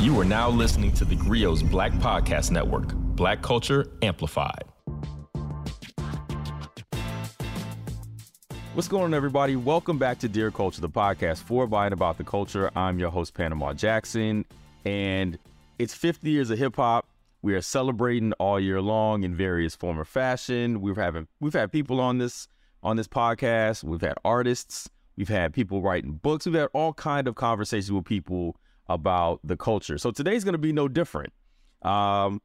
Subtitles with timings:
[0.00, 4.64] You are now listening to the Grio's Black Podcast Network, Black Culture Amplified.
[8.72, 9.56] What's going on, everybody?
[9.56, 12.70] Welcome back to Dear Culture, the podcast for by and about the culture.
[12.74, 14.46] I'm your host, Panama Jackson,
[14.86, 15.38] and
[15.78, 17.06] it's 50 years of hip hop.
[17.42, 20.80] We are celebrating all year long in various form or fashion.
[20.80, 22.48] We've having we've had people on this
[22.82, 23.84] on this podcast.
[23.84, 24.88] We've had artists.
[25.18, 26.46] We've had people writing books.
[26.46, 28.56] We've had all kind of conversations with people
[28.90, 29.96] about the culture.
[29.96, 31.32] So today's going to be no different.
[31.82, 32.42] Um,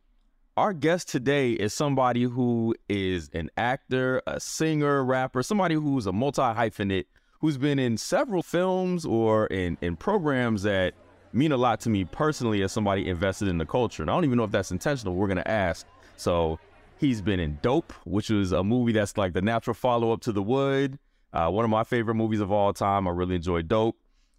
[0.55, 6.13] our guest today is somebody who is an actor, a singer, rapper, somebody who's a
[6.13, 7.05] multi hyphenate,
[7.41, 10.93] who's been in several films or in, in programs that
[11.33, 14.03] mean a lot to me personally as somebody invested in the culture.
[14.03, 15.15] And I don't even know if that's intentional.
[15.15, 15.85] We're going to ask.
[16.15, 16.59] So
[16.99, 20.31] he's been in Dope, which was a movie that's like the natural follow up to
[20.31, 20.99] The Wood.
[21.33, 23.07] Uh, one of my favorite movies of all time.
[23.07, 23.97] I really enjoy Dope.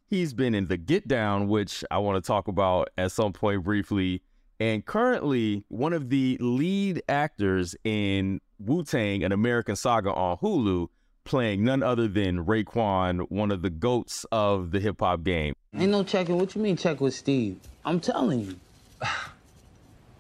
[0.09, 3.65] He's been in The Get Down, which I want to talk about at some point
[3.65, 4.23] briefly,
[4.61, 10.89] and currently one of the lead actors in Wu Tang, an American saga on Hulu,
[11.25, 15.55] playing none other than Raekwon, one of the goats of the hip hop game.
[15.77, 16.39] Ain't no checking.
[16.39, 17.59] What you mean check with Steve?
[17.85, 18.57] I'm telling you.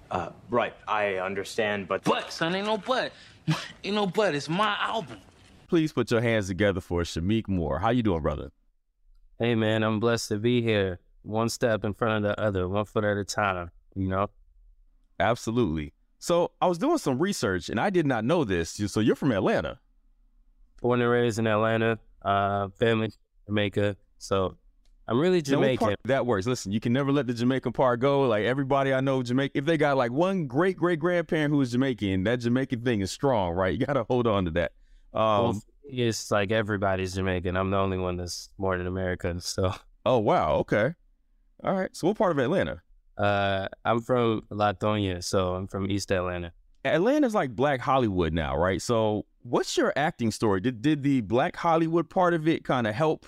[0.08, 3.10] Uh, right, I understand, but But, son, ain't no but.
[3.84, 4.36] ain't no but.
[4.36, 5.18] It's my album.
[5.66, 7.80] Please put your hands together for Shameik Moore.
[7.80, 8.52] How you doing, brother?
[9.38, 10.98] Hey man, I'm blessed to be here.
[11.22, 14.30] One step in front of the other, one foot at a time, you know?
[15.20, 15.92] Absolutely.
[16.18, 18.70] So I was doing some research and I did not know this.
[18.70, 19.78] So you're from Atlanta.
[20.80, 23.10] Born and raised in Atlanta, uh, family
[23.46, 23.96] Jamaica.
[24.18, 24.56] So
[25.08, 25.86] I'm really Jamaican.
[25.86, 26.46] part- that works.
[26.46, 28.22] Listen, you can never let the Jamaican part go.
[28.22, 29.56] Like everybody I know, Jamaica.
[29.56, 33.10] If they got like one great great grandparent who is Jamaican, that Jamaican thing is
[33.10, 33.78] strong, right?
[33.78, 34.72] You gotta hold on to that.
[35.14, 37.56] Um, it's like everybody's Jamaican.
[37.56, 39.40] I'm the only one that's more than American.
[39.40, 40.94] So oh wow, okay,
[41.62, 41.94] all right.
[41.94, 42.82] So what part of Atlanta?
[43.18, 46.52] uh, I'm from Lithonia, so I'm from East Atlanta.
[46.84, 48.80] Atlanta's like Black Hollywood now, right?
[48.80, 50.60] So what's your acting story?
[50.60, 53.26] Did did the Black Hollywood part of it kind of help,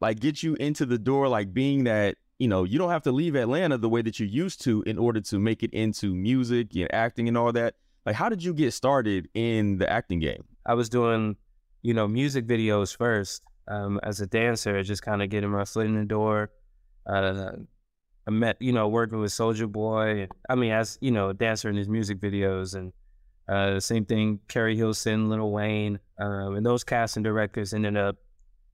[0.00, 3.12] like get you into the door, like being that you know you don't have to
[3.12, 6.74] leave Atlanta the way that you used to in order to make it into music
[6.76, 7.74] and acting and all that.
[8.04, 10.44] Like, how did you get started in the acting game?
[10.64, 11.36] I was doing,
[11.82, 15.86] you know, music videos first um, as a dancer, just kind of getting my foot
[15.86, 16.50] in the door.
[17.06, 17.52] Uh,
[18.26, 20.28] I met, you know, working with Soulja Boy.
[20.48, 22.92] I mean, as you know, a dancer in his music videos, and
[23.48, 28.16] uh, same thing, Keri Hilson, Lil Wayne, um, and those casting directors ended up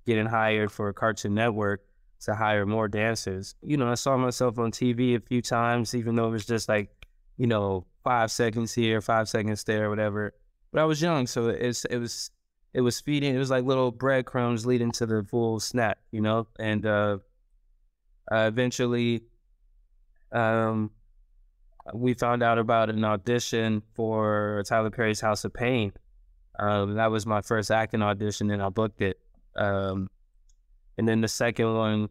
[0.06, 1.84] getting hired for Cartoon Network
[2.20, 3.54] to hire more dancers.
[3.62, 6.68] You know, I saw myself on TV a few times, even though it was just
[6.68, 6.90] like,
[7.36, 10.34] you know, five seconds here, five seconds there, whatever
[10.74, 12.32] but I was young, so it's it was
[12.74, 13.34] it was feeding.
[13.34, 16.48] It was like little breadcrumbs leading to the full snap, you know.
[16.58, 17.18] And uh,
[18.30, 19.22] uh, eventually,
[20.32, 20.90] um,
[21.92, 25.92] we found out about an audition for Tyler Perry's House of Payne.
[26.58, 29.20] Um, that was my first acting audition, and I booked it.
[29.54, 30.10] Um,
[30.98, 32.08] and then the second one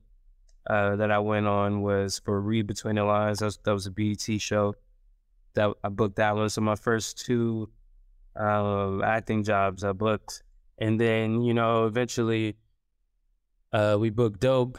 [0.69, 3.39] uh, that I went on was for Read Between the Lines.
[3.39, 4.75] That was, that was a BET show.
[5.55, 6.47] That I booked that one.
[6.49, 7.69] So my first two
[8.37, 10.43] um, acting jobs I booked.
[10.83, 12.57] And then, you know, eventually
[13.71, 14.77] uh, we booked Dope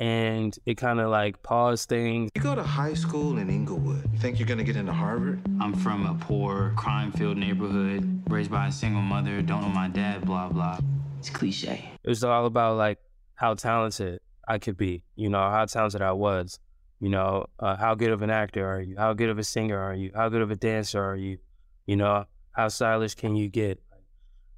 [0.00, 2.32] and it kind of like paused things.
[2.34, 4.10] You go to high school in Inglewood.
[4.12, 5.40] You think you're gonna get into Harvard?
[5.60, 10.26] I'm from a poor, crime-filled neighborhood, raised by a single mother, don't know my dad,
[10.26, 10.80] blah blah.
[11.20, 11.92] It's cliche.
[12.02, 12.98] It was all about like
[13.36, 14.18] how talented
[14.48, 16.58] I could be, you know, how talented I was.
[16.98, 18.96] You know, uh, how good of an actor are you?
[18.98, 20.10] How good of a singer are you?
[20.12, 21.38] How good of a dancer are you?
[21.86, 23.80] You know, how stylish can you get?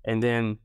[0.07, 0.59] And then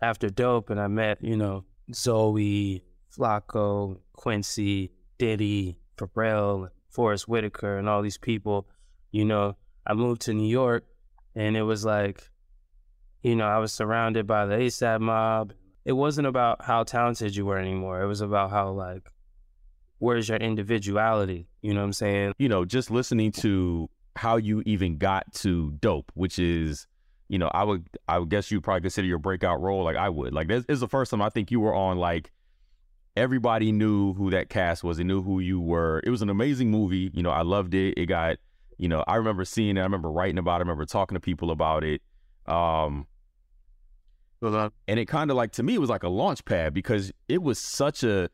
[0.00, 2.82] after Dope, and I met, you know, Zoe,
[3.16, 8.68] Flacko, Quincy, Diddy, Pharrell, Forest Whitaker, and all these people,
[9.10, 9.56] you know,
[9.86, 10.84] I moved to New York,
[11.34, 12.30] and it was like,
[13.22, 15.52] you know, I was surrounded by the ASAP mob.
[15.84, 18.02] It wasn't about how talented you were anymore.
[18.02, 19.08] It was about how, like,
[19.98, 21.48] where's your individuality?
[21.62, 22.34] You know what I'm saying?
[22.38, 26.86] You know, just listening to how you even got to Dope, which is,
[27.28, 30.08] you know, I would I would guess you probably consider your breakout role like I
[30.08, 30.32] would.
[30.32, 32.32] Like this is the first time I think you were on like
[33.16, 34.96] everybody knew who that cast was.
[34.96, 36.00] They knew who you were.
[36.04, 37.10] It was an amazing movie.
[37.12, 37.94] You know, I loved it.
[37.98, 38.38] It got,
[38.78, 39.80] you know, I remember seeing it.
[39.80, 40.56] I remember writing about it.
[40.56, 42.00] I remember talking to people about it.
[42.46, 43.06] Um,
[44.86, 47.42] and it kind of like to me it was like a launch pad because it
[47.42, 48.30] was such a,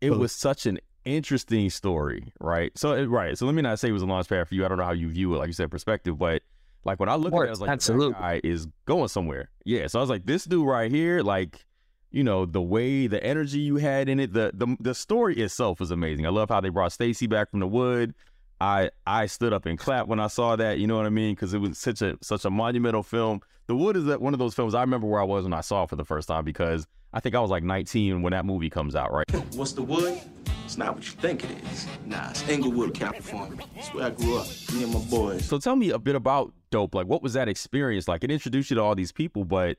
[0.00, 2.76] it was such an interesting story, right?
[2.76, 3.36] So right.
[3.38, 4.64] So let me not say it was a launch pad for you.
[4.64, 6.42] I don't know how you view it, like you said, perspective, but
[6.84, 8.12] like when I look at it, I was like, Absolutely.
[8.12, 9.50] that guy is going somewhere.
[9.64, 9.86] Yeah.
[9.86, 11.64] So I was like, this dude right here, like
[12.10, 15.80] you know, the way the energy you had in it, the the the story itself
[15.80, 16.26] was amazing.
[16.26, 18.14] I love how they brought Stacy back from the wood.
[18.60, 20.78] I I stood up and clapped when I saw that.
[20.78, 21.34] You know what I mean?
[21.34, 23.40] Because it was such a such a monumental film.
[23.66, 25.60] The Wood is that one of those films I remember where I was when I
[25.60, 28.44] saw it for the first time because I think I was like 19 when that
[28.44, 29.24] movie comes out, right?
[29.54, 30.20] What's the wood?
[30.64, 31.86] It's not what you think it is.
[32.06, 33.64] Nah, it's Inglewood, California.
[33.74, 34.46] That's where I grew up.
[34.72, 35.44] Me and my boys.
[35.44, 36.94] So tell me a bit about Dope.
[36.94, 38.24] Like, what was that experience like?
[38.24, 39.78] It introduced you to all these people, but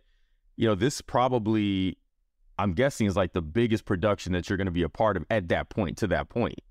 [0.55, 1.97] you know, this probably,
[2.59, 5.25] I'm guessing, is like the biggest production that you're going to be a part of
[5.29, 6.61] at that point to that point.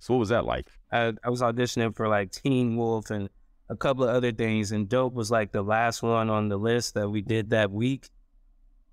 [0.00, 0.66] So what was that like?
[0.90, 3.28] I, I was auditioning for like Teen Wolf and
[3.68, 6.94] a couple of other things, and Dope was like the last one on the list
[6.94, 8.08] that we did that week.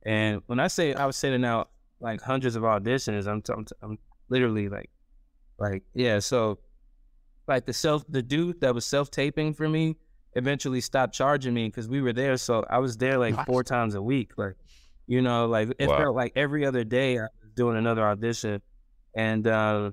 [0.06, 1.70] And when I say I was sending out
[2.02, 3.98] like hundreds of auditions, I'm, I'm, I'm
[4.28, 4.90] literally like,
[5.58, 6.20] like yeah.
[6.20, 6.60] So
[7.48, 9.96] like the self, the dude that was self taping for me
[10.36, 12.38] eventually stopped charging me because we were there.
[12.38, 14.32] So I was there like four times a week.
[14.38, 14.56] Like,
[15.08, 15.98] you know, like it Wow.
[15.98, 18.62] felt like every other day I was doing another audition.
[19.16, 19.92] And uh,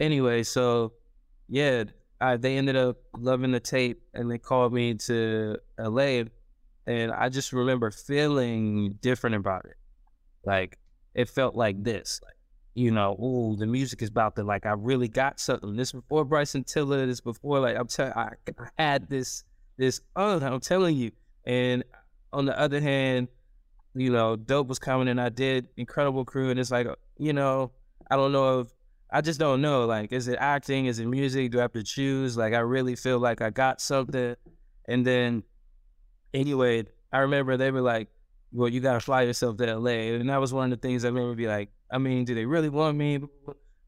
[0.00, 0.92] anyway, so
[1.48, 1.84] yeah,
[2.20, 6.22] I, they ended up loving the tape and they called me to LA.
[6.86, 9.76] And I just remember feeling different about it.
[10.44, 10.78] Like
[11.14, 12.20] it felt like this.
[12.24, 12.34] Like,
[12.78, 15.74] you know, ooh, the music is about to like I really got something.
[15.74, 18.30] This before Bryson Tiller, this before like I'm telling I,
[18.78, 19.42] had this
[19.76, 21.10] this oh I'm telling you.
[21.44, 21.82] And
[22.32, 23.26] on the other hand,
[23.94, 27.32] you know, dope was coming and I did incredible crew and it's like uh, you
[27.32, 27.72] know,
[28.12, 28.68] I don't know if
[29.10, 29.84] I just don't know.
[29.84, 30.86] Like, is it acting?
[30.86, 31.50] Is it music?
[31.50, 32.36] Do I have to choose?
[32.36, 34.36] Like, I really feel like I got something.
[34.86, 35.42] And then,
[36.34, 38.08] anyway, I remember they were like,
[38.52, 40.12] well, you got to fly yourself to LA.
[40.12, 42.44] And that was one of the things I remember be like, I mean, do they
[42.44, 43.20] really want me?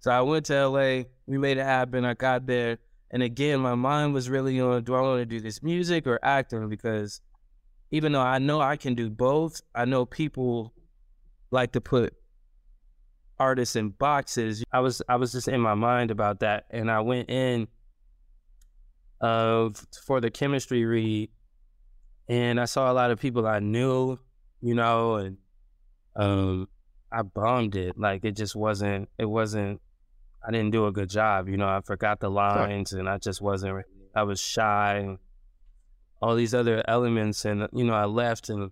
[0.01, 1.05] So I went to LA.
[1.27, 2.05] We made it happen.
[2.05, 2.79] I got there.
[3.11, 6.19] And again, my mind was really on do I want to do this music or
[6.23, 6.69] acting?
[6.69, 7.21] Because
[7.91, 10.73] even though I know I can do both, I know people
[11.51, 12.15] like to put
[13.39, 14.63] artists in boxes.
[14.73, 17.67] I was I was just in my mind about that, and I went in
[19.21, 19.71] uh,
[20.07, 21.31] for the chemistry read,
[22.29, 24.19] and I saw a lot of people I knew,
[24.61, 25.37] you know, and
[26.15, 26.69] um,
[27.13, 27.99] I bombed it.
[27.99, 29.09] Like it just wasn't.
[29.19, 29.81] It wasn't.
[30.47, 31.49] I didn't do a good job.
[31.49, 33.85] You know, I forgot the lines, and I just wasn't.
[34.15, 34.97] I was shy.
[34.97, 35.19] And
[36.23, 38.71] all these other elements, and you know, I left and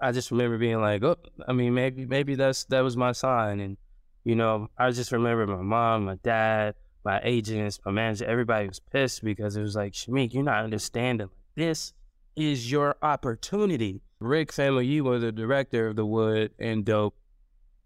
[0.00, 1.16] I just remember being like, oh,
[1.46, 3.76] I mean, maybe maybe that's that was my sign, and
[4.24, 6.74] you know, I just remember my mom, my dad,
[7.04, 11.28] my agents, my manager, everybody was pissed because it was like, Shameik, you're not understanding.
[11.54, 11.92] This
[12.36, 14.00] is your opportunity.
[14.20, 17.16] Rick was the director of The Wood and Dope.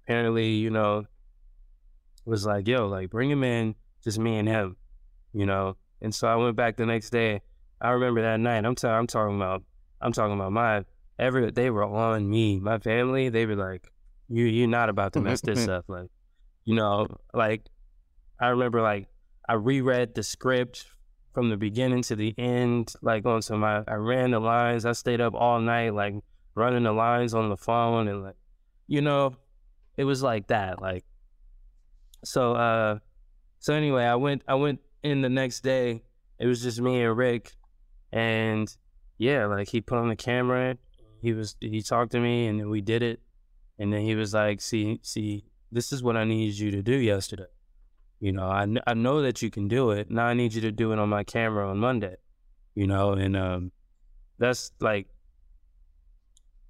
[0.04, 1.04] Apparently, you know,
[2.26, 4.76] was like, yo, like bring him in, just me and him,
[5.32, 5.76] you know.
[6.02, 7.40] And so I went back the next day.
[7.80, 8.64] I remember that night.
[8.64, 9.62] I'm, ta- I'm talking about,
[10.00, 10.84] I'm talking about my
[11.18, 12.58] every they were on me.
[12.58, 13.90] My family, they were like,
[14.28, 16.10] "You you're not about to mess this up." Like,
[16.64, 17.66] you know, like
[18.40, 19.08] I remember like
[19.48, 20.86] I reread the script
[21.34, 24.86] from the beginning to the end, like on some I, I ran the lines.
[24.86, 26.14] I stayed up all night, like
[26.54, 28.36] running the lines on the phone and like
[28.86, 29.34] you know,
[29.96, 30.80] it was like that.
[30.80, 31.04] Like
[32.24, 32.98] so uh
[33.58, 36.02] so anyway, I went I went in the next day.
[36.38, 37.52] It was just me and Rick
[38.12, 38.74] and
[39.18, 40.76] yeah, like he put on the camera
[41.24, 43.18] he was he talked to me and we did it
[43.78, 45.42] and then he was like see see
[45.72, 47.53] this is what i needed you to do yesterday
[48.24, 50.72] you know I, I know that you can do it now i need you to
[50.72, 52.16] do it on my camera on monday
[52.74, 53.72] you know and um
[54.38, 55.08] that's like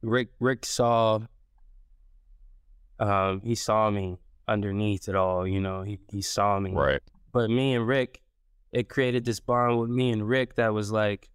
[0.03, 1.21] rick rick saw
[2.99, 7.01] um he saw me underneath it all you know he, he saw me Right.
[7.33, 8.21] but me and Rick,
[8.73, 11.29] it created this bond with me and Rick that was like,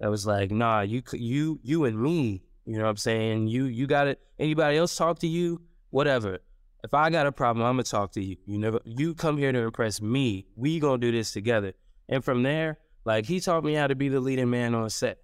[0.00, 2.42] that was like, nah, you, you, you and me.
[2.66, 3.48] You know what I'm saying?
[3.48, 4.20] You, you got it.
[4.38, 5.60] Anybody else talk to you?
[5.90, 6.38] Whatever.
[6.84, 8.36] If I got a problem, I'm gonna talk to you.
[8.44, 10.44] You never, you come here to impress me.
[10.54, 11.72] We gonna do this together.
[12.10, 15.16] And from there, like he taught me how to be the leading man on set.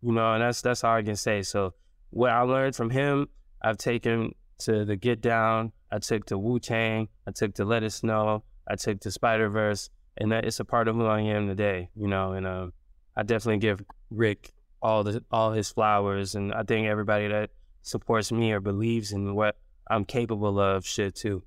[0.00, 1.42] You know, and that's that's all I can say.
[1.42, 1.74] So
[2.08, 3.28] what I learned from him,
[3.60, 5.72] I've taken to the Get Down.
[5.90, 7.08] I took to Wu Tang.
[7.28, 8.42] I took to Let It Snow.
[8.66, 11.90] I took to Spider Verse, and that it's a part of who I am today.
[11.94, 12.72] You know, and um,
[13.14, 17.50] I definitely give Rick all the all his flowers, and I think everybody that
[17.82, 19.56] supports me or believes in what
[19.92, 21.42] I'm capable of shit too.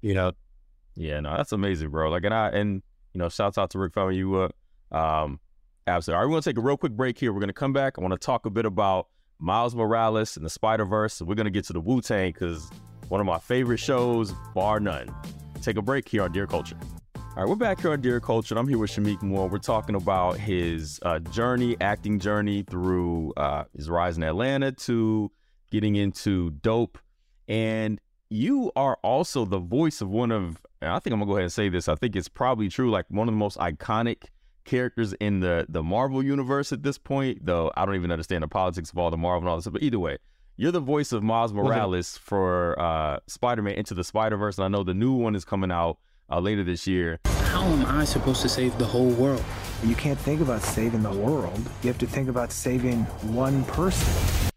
[0.00, 0.32] You know,
[0.96, 2.10] Yeah, no, that's amazing, bro.
[2.10, 4.14] Like, and I, and you know, shouts out to Rick Famuyiwa.
[4.16, 4.50] You,
[4.92, 5.40] uh, um,
[5.86, 6.16] absolutely.
[6.16, 7.32] All right, we're gonna take a real quick break here.
[7.32, 7.98] We're gonna come back.
[7.98, 9.08] I want to talk a bit about
[9.38, 11.20] Miles Morales and the Spider Verse.
[11.20, 12.70] We're gonna get to the Wu Tang because
[13.08, 15.14] one of my favorite shows, bar none.
[15.60, 16.78] Take a break here on Dear Culture.
[17.16, 18.58] All right, we're back here on Dear Culture.
[18.58, 19.48] I'm here with Shameik Moore.
[19.48, 25.30] We're talking about his uh, journey, acting journey through uh, his rise in Atlanta to
[25.70, 26.98] getting into dope,
[27.52, 30.56] and you are also the voice of one of.
[30.80, 31.86] I think I'm gonna go ahead and say this.
[31.86, 32.90] I think it's probably true.
[32.90, 34.24] Like one of the most iconic
[34.64, 37.44] characters in the the Marvel universe at this point.
[37.44, 39.68] Though I don't even understand the politics of all the Marvel and all this.
[39.68, 40.16] But either way,
[40.56, 44.82] you're the voice of Miles Morales for uh, Spider-Man Into the Spider-Verse, and I know
[44.82, 45.98] the new one is coming out
[46.30, 47.20] uh, later this year.
[47.26, 49.44] How am I supposed to save the whole world?
[49.84, 51.60] You can't think about saving the world.
[51.82, 53.02] You have to think about saving
[53.34, 54.51] one person.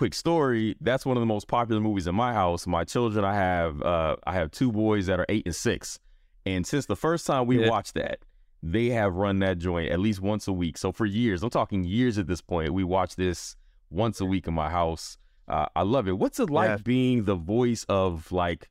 [0.00, 2.66] Quick story: That's one of the most popular movies in my house.
[2.66, 5.98] My children, I have, uh, I have two boys that are eight and six,
[6.46, 7.68] and since the first time we Yeah.
[7.68, 8.20] watched that,
[8.62, 10.78] they have run that joint at least once a week.
[10.78, 13.56] So for years, I'm talking years at this point, we watch this
[13.90, 15.18] once a week in my house.
[15.46, 16.16] Uh, I love it.
[16.18, 16.76] What's it like Yeah.
[16.82, 18.70] being the voice of like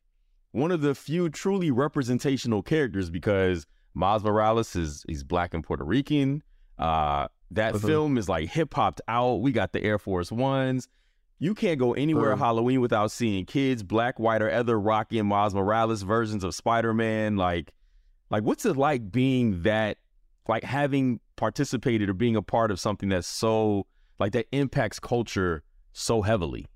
[0.51, 3.11] one of the few truly representational characters?
[3.11, 6.41] Because Miles Morales is he's black and Puerto Rican.
[6.79, 7.85] Uh, that Mhm.
[7.85, 9.41] film is like hip hopped out.
[9.41, 10.87] We got the Air Force Ones.
[11.39, 12.35] You can't go anywhere.
[12.35, 16.93] Halloween without seeing kids, black, white, or other, Rocky and Miles Morales versions of Spider
[16.93, 17.37] Man.
[17.37, 17.71] Like,
[18.29, 19.97] like what's it like being that,
[20.47, 23.87] like having participated or being a part of something that's so
[24.19, 26.67] like that impacts culture so heavily?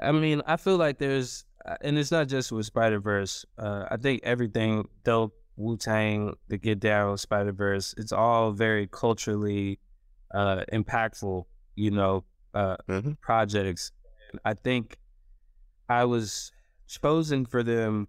[0.00, 3.44] I mean, I feel like there's, uh, and it's not just with Spider Verse.
[3.58, 8.86] Uh, I think everything, dope, Wu Tang, the Get Down, Spider Verse, it's all very
[8.86, 9.80] culturally
[10.32, 11.44] uh, impactful,
[11.76, 13.20] you know, uh, Mhm.
[13.20, 13.90] projects.
[14.34, 14.96] And I think
[15.88, 16.50] I was
[16.88, 18.08] chosen for them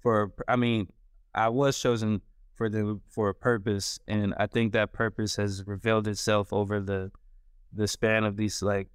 [0.00, 0.88] for, I mean,
[1.34, 2.22] I was chosen
[2.54, 7.10] for them for a purpose, and I think that purpose has revealed itself over the
[7.72, 8.88] the span of these like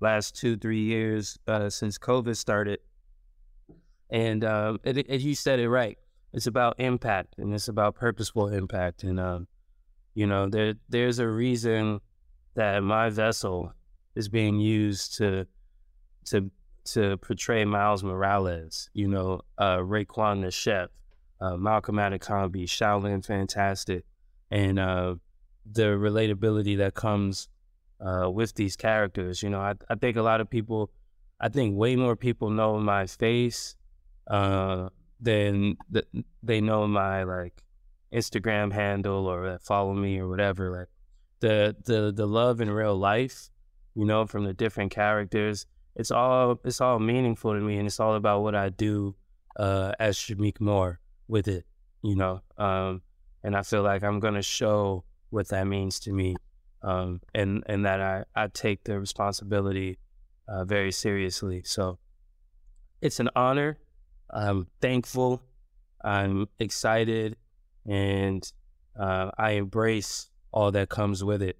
[0.00, 2.80] last two three years uh, since COVID started.
[4.10, 5.98] And um, it, it, you said it right.
[6.32, 9.04] It's about impact, and it's about purposeful impact.
[9.04, 9.48] And um,
[10.14, 12.00] you know, there there's a reason
[12.54, 13.72] that my vessel
[14.14, 15.46] is being used to
[16.26, 16.50] to
[16.86, 18.90] to portray Miles Morales.
[18.92, 20.90] You know, uh, Raekwon the chef,
[21.40, 24.04] uh, Malcolm Adekanbi, Shaolin Fantastic,
[24.50, 25.16] and uh,
[25.70, 27.48] the relatability that comes
[28.00, 29.42] uh, with these characters.
[29.42, 30.90] You know, I, I think a lot of people,
[31.40, 33.76] I think way more people know my face
[34.28, 34.88] uh,
[35.20, 36.06] than th-
[36.42, 37.62] they know my like
[38.12, 40.70] Instagram handle or that follow me or whatever.
[40.70, 40.88] Like
[41.40, 43.50] the the the love in real life,
[43.94, 45.66] you know, from the different characters.
[45.96, 49.16] It's all it's all meaningful to me, and it's all about what I do
[49.56, 51.64] uh, as Shameik Moore with it.
[52.02, 53.02] You know, um,
[53.42, 56.36] and I feel like I'm gonna show what that means to me
[56.82, 59.98] um, and and that I, I take the responsibility
[60.48, 61.62] uh, very seriously.
[61.64, 61.98] So
[63.02, 63.78] it's an honor.
[64.30, 65.42] I'm thankful.
[66.04, 67.36] I'm excited,
[67.84, 68.50] and
[68.98, 71.58] uh, I embrace all that comes with it.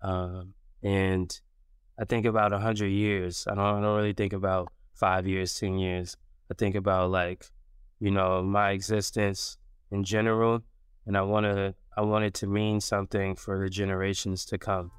[0.00, 1.38] Um, and
[1.98, 3.46] I think about a hundred years.
[3.48, 6.16] I don't, I don't really think about five years, ten years.
[6.50, 7.46] I think about like,
[8.00, 9.56] you know, my existence
[9.90, 10.62] in general,
[11.06, 14.90] and I want to I want it to mean something for the generations to come.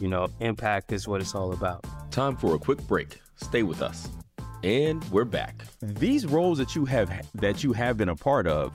[0.00, 1.84] You know, impact is what it's all about.
[2.10, 3.20] Time for a quick break.
[3.36, 4.08] Stay with us.
[4.62, 5.62] And we're back.
[5.82, 8.72] These roles that you have that you have been a part of,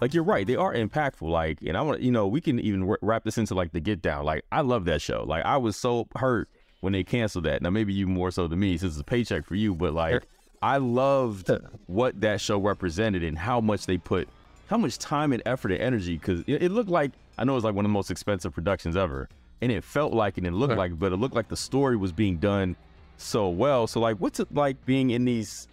[0.00, 1.28] like you're right, they are impactful.
[1.28, 4.00] Like, and I want you know, we can even wrap this into like the Get
[4.00, 4.24] Down.
[4.24, 5.24] Like, I love that show.
[5.26, 6.48] Like, I was so hurt
[6.80, 7.62] when they canceled that.
[7.62, 9.74] Now, maybe you more so than me, since it's a paycheck for you.
[9.74, 10.24] But like,
[10.62, 11.50] I loved
[11.86, 14.28] what that show represented and how much they put,
[14.68, 16.16] how much time and effort and energy.
[16.16, 18.52] Because it, it looked like I know it was like one of the most expensive
[18.52, 19.28] productions ever,
[19.60, 21.96] and it felt like it and it looked like, but it looked like the story
[21.96, 22.76] was being done
[23.16, 23.86] so well.
[23.86, 25.68] So like, what's it like being in these,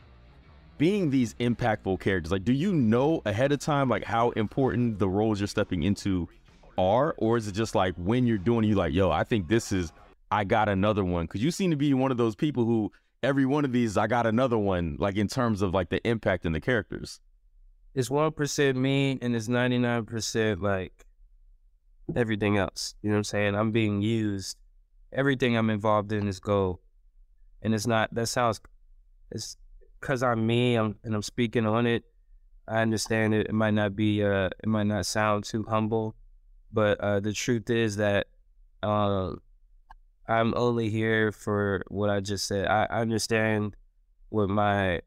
[0.77, 2.31] being these impactful characters?
[2.31, 6.29] Like, do you know ahead of time like how important the roles you're stepping into
[6.77, 9.71] are, or is it just like when you're doing, you like, yo, I think this
[9.71, 9.91] is,
[10.31, 11.25] I got another one?
[11.25, 12.91] Because you seem to be one of those people who
[13.23, 14.97] every one of these, I got another one.
[14.99, 17.19] Like in terms of like the impact and the characters.
[17.93, 21.05] It's one percent me, and it's ninety nine percent like
[22.15, 22.95] everything else.
[23.01, 23.55] You know what I'm saying?
[23.55, 24.57] I'm being used.
[25.13, 26.79] Everything I'm involved in is gold,
[27.61, 28.13] and it's not.
[28.13, 28.59] That sounds.
[29.31, 29.55] It's
[30.01, 30.75] because I'm me.
[30.75, 32.03] I'm and I'm speaking on it.
[32.67, 33.47] I understand it.
[33.47, 34.21] It might not be.
[34.23, 36.15] Uh, it might not sound too humble,
[36.73, 38.27] but uh, the truth is that
[38.83, 39.31] uh,
[40.27, 42.67] I'm only here for what I just said.
[42.67, 43.75] I, understand
[44.29, 45.01] what my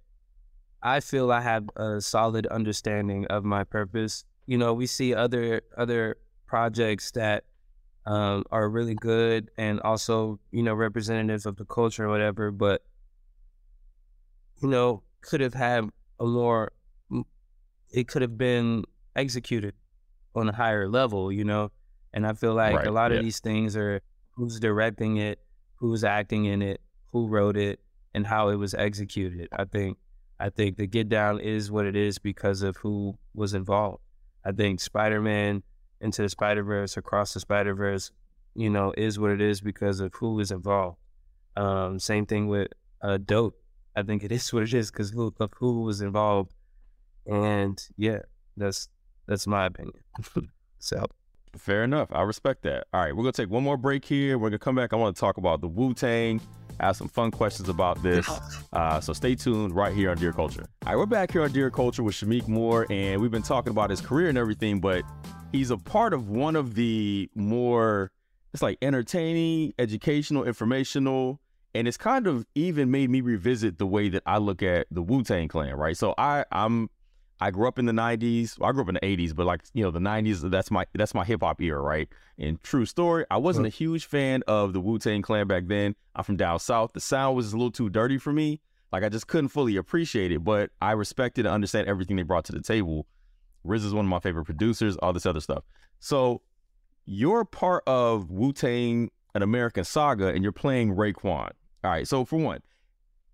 [0.82, 4.24] I feel I have a solid understanding of my purpose.
[4.46, 7.44] You know, we see other other projects that
[8.06, 12.82] um, are really good and also you know representative of the culture or whatever, but
[14.62, 15.88] you know could have had
[16.20, 16.72] a more.
[17.90, 18.84] It could have been
[19.16, 19.74] executed
[20.34, 21.70] on a higher level, you know,
[22.12, 23.18] and I feel like Right, a lot yeah.
[23.18, 24.00] of these things are
[24.38, 25.40] who's directing it,
[25.76, 26.80] who's acting in it,
[27.12, 27.80] who wrote it,
[28.14, 29.48] and how it was executed.
[29.52, 29.98] I think
[30.40, 34.02] I think the Get Down is what it is because of who was involved.
[34.44, 35.64] I think Spider Man
[36.00, 38.12] into the Spider Verse, across the Spider Verse,
[38.54, 40.98] you know, is what it is because of who is involved.
[41.56, 42.68] Um, same thing with
[43.02, 43.60] uh, Dope.
[43.96, 46.54] I think it is what it is because of who was involved.
[47.26, 48.20] And yeah,
[48.56, 48.88] that's
[49.26, 50.00] that's my opinion.
[50.78, 51.04] so
[51.58, 52.08] Fair enough.
[52.12, 52.86] I respect that.
[52.92, 54.38] All right, we're gonna take one more break here.
[54.38, 54.92] We're gonna come back.
[54.92, 56.40] I want to talk about the Wu Tang.
[56.80, 58.28] Ask some fun questions about this.
[58.72, 60.64] Uh, so stay tuned right here on Dear Culture.
[60.86, 63.72] All right, we're back here on Dear Culture with Shameik Moore, and we've been talking
[63.72, 65.02] about his career and everything, but
[65.50, 68.12] he's a part of one of the more
[68.54, 71.40] it's like entertaining, educational, informational,
[71.74, 75.02] and it's kind of even made me revisit the way that I look at the
[75.02, 75.74] Wu Tang Clan.
[75.74, 76.90] Right, so I I'm
[77.40, 78.58] I grew up in the '90s.
[78.58, 80.86] Well, I grew up in the '80s, but like you know, the '90s that's my
[80.94, 82.08] that's my hip hop era, right?
[82.38, 85.94] And true story, I wasn't a huge fan of the Wu Tang Clan back then.
[86.14, 86.92] I'm from down south.
[86.92, 88.60] The sound was a little too dirty for me.
[88.92, 92.44] Like I just couldn't fully appreciate it, but I respected and understand everything they brought
[92.46, 93.06] to the table.
[93.66, 94.96] RZA is one of my favorite producers.
[94.96, 95.64] All this other stuff.
[96.00, 96.42] So
[97.04, 101.50] you're part of Wu Tang, an American saga, and you're playing Raekwon.
[101.84, 102.06] All right.
[102.06, 102.60] So for one,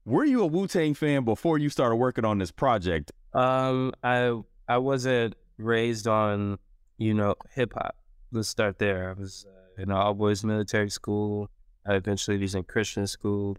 [0.04, 3.12] were you a Wu Tang fan before you started working on this project?
[3.34, 6.58] Um, I I wasn't raised on
[6.98, 7.96] you know hip hop.
[8.32, 9.10] Let's start there.
[9.10, 11.50] I was uh, in all boys military school.
[11.86, 13.58] I eventually was in Christian school.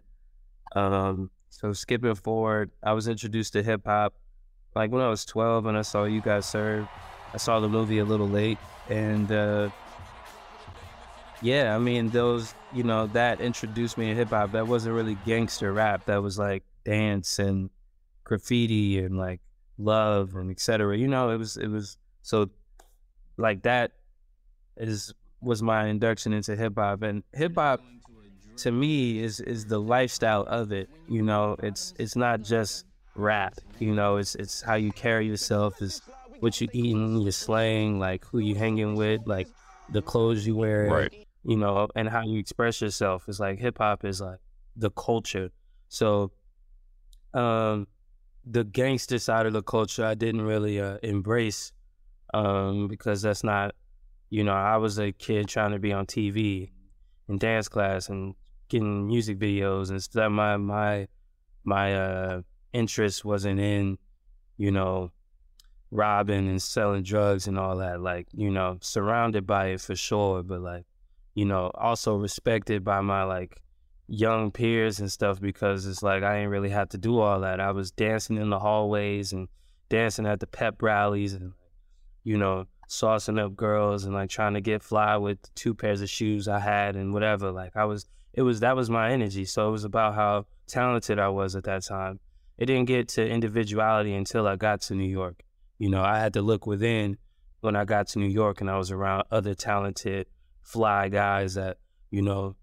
[0.74, 4.14] Um, so skipping forward, I was introduced to hip hop
[4.74, 6.88] like when I was twelve, and I saw You Got Served.
[7.34, 9.68] I saw the movie a little late, and uh,
[11.42, 14.52] yeah, I mean those you know that introduced me to hip hop.
[14.52, 16.06] That wasn't really gangster rap.
[16.06, 17.68] That was like dance and
[18.24, 19.40] graffiti and like
[19.78, 20.96] love and etc.
[20.96, 22.50] You know, it was it was so
[23.36, 23.92] like that
[24.76, 27.80] is was my induction into hip hop and hip hop
[28.58, 30.88] to me is is the lifestyle of it.
[31.08, 33.54] You know, it's it's not just rap.
[33.78, 36.00] You know, it's it's how you carry yourself, is
[36.40, 39.48] what you eating, your slang, like who you hanging with, like
[39.90, 41.26] the clothes you wear, Right.
[41.44, 43.28] you know, and how you express yourself.
[43.28, 44.40] It's like hip hop is like
[44.74, 45.50] the culture.
[45.88, 46.32] So
[47.34, 47.86] um
[48.46, 51.72] the gangster side of the culture I didn't really uh, embrace
[52.32, 53.74] um, because that's not,
[54.30, 56.70] you know, I was a kid trying to be on TV
[57.28, 58.34] and dance class and
[58.68, 60.30] getting music videos and stuff.
[60.30, 61.08] My my
[61.64, 63.98] my uh, interest wasn't in,
[64.56, 65.10] you know,
[65.90, 68.00] robbing and selling drugs and all that.
[68.00, 70.84] Like, you know, surrounded by it for sure, but like,
[71.34, 73.60] you know, also respected by my like
[74.08, 77.60] young peers and stuff because it's like I didn't really have to do all that.
[77.60, 79.48] I was dancing in the hallways and
[79.88, 81.52] dancing at the pep rallies and
[82.24, 86.10] you know saucing up girls and like trying to get fly with two pairs of
[86.10, 87.50] shoes I had and whatever.
[87.50, 89.44] Like I was, it was that was my energy.
[89.44, 92.20] So it was about how talented I was at that time.
[92.58, 95.42] It didn't get to individuality until I got to New York.
[95.78, 97.18] You know, I had to look within
[97.60, 100.26] when I got to New York and I was around other talented,
[100.62, 101.78] fly guys that
[102.10, 102.56] you know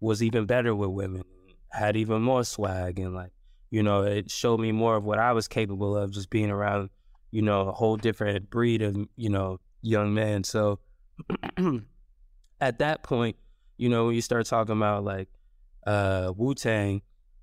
[0.00, 1.24] was even better with women,
[1.70, 3.32] had even more swag, and like,
[3.70, 6.90] you know, it showed me more of what I was capable of just being around,
[7.30, 10.44] you know, a whole different breed of, you know, young men.
[10.44, 10.78] So
[12.60, 13.36] at that point,
[13.76, 15.28] you know, when you start talking about like
[15.86, 17.02] uh Wu Tang,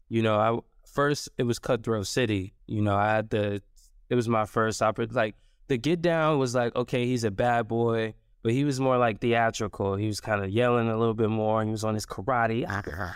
[0.10, 0.60] you know, I
[0.92, 2.54] first it was Cutthroat City.
[2.68, 3.62] You know, I had the
[4.10, 5.36] it was my first opera like
[5.68, 8.14] the get down was like, okay, he's a bad boy
[8.46, 9.96] but he was more like theatrical.
[9.96, 11.64] He was kind of yelling a little bit more.
[11.64, 12.64] He was on his karate.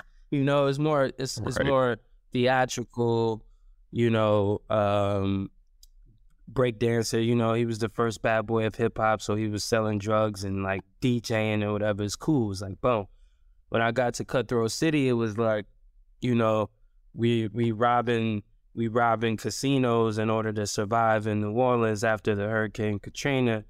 [0.32, 1.98] You know, it's more it's it's more
[2.32, 3.44] theatrical.
[3.92, 5.52] You know, um,
[6.48, 7.22] break dancer.
[7.22, 10.00] You know, he was the first bad boy of hip hop, so he was selling
[10.00, 12.02] drugs and like DJing or whatever.
[12.02, 12.46] It's cool.
[12.46, 13.06] It was like boom.
[13.70, 15.66] When I got to Cutthroat City, it was like,
[16.22, 16.72] you know,
[17.14, 18.42] we we robbing
[18.74, 23.64] we robbing casinos in order to survive in New Orleans after the Hurricane Katrina,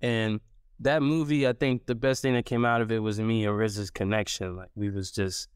[0.00, 0.40] and
[0.80, 3.54] that movie, I think the best thing that came out of it was me and
[3.54, 4.56] RZA's connection.
[4.56, 5.48] Like we was just,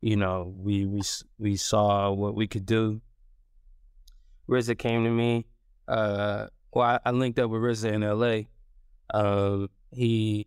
[0.00, 1.02] you know, we we
[1.38, 3.00] we saw what we could do.
[4.48, 5.46] RZA came to me.
[5.88, 8.48] Uh, well, I, I linked up with RZA in L.A.
[9.14, 10.46] Um, he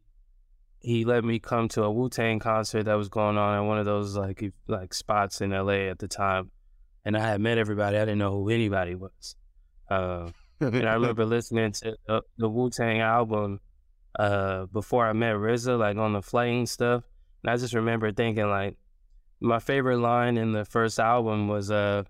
[0.79, 3.79] he let me come to a Wu Tang concert that was going on at one
[3.79, 5.89] of those like like spots in L.A.
[5.89, 6.51] at the time,
[7.05, 7.97] and I had met everybody.
[7.97, 9.35] I didn't know who anybody was.
[9.89, 10.29] Uh,
[10.59, 13.59] and I remember listening to the, the Wu Tang album
[14.17, 17.03] uh, before I met RZA, like on the flight and stuff.
[17.43, 18.77] And I just remember thinking like
[19.39, 22.03] my favorite line in the first album was uh,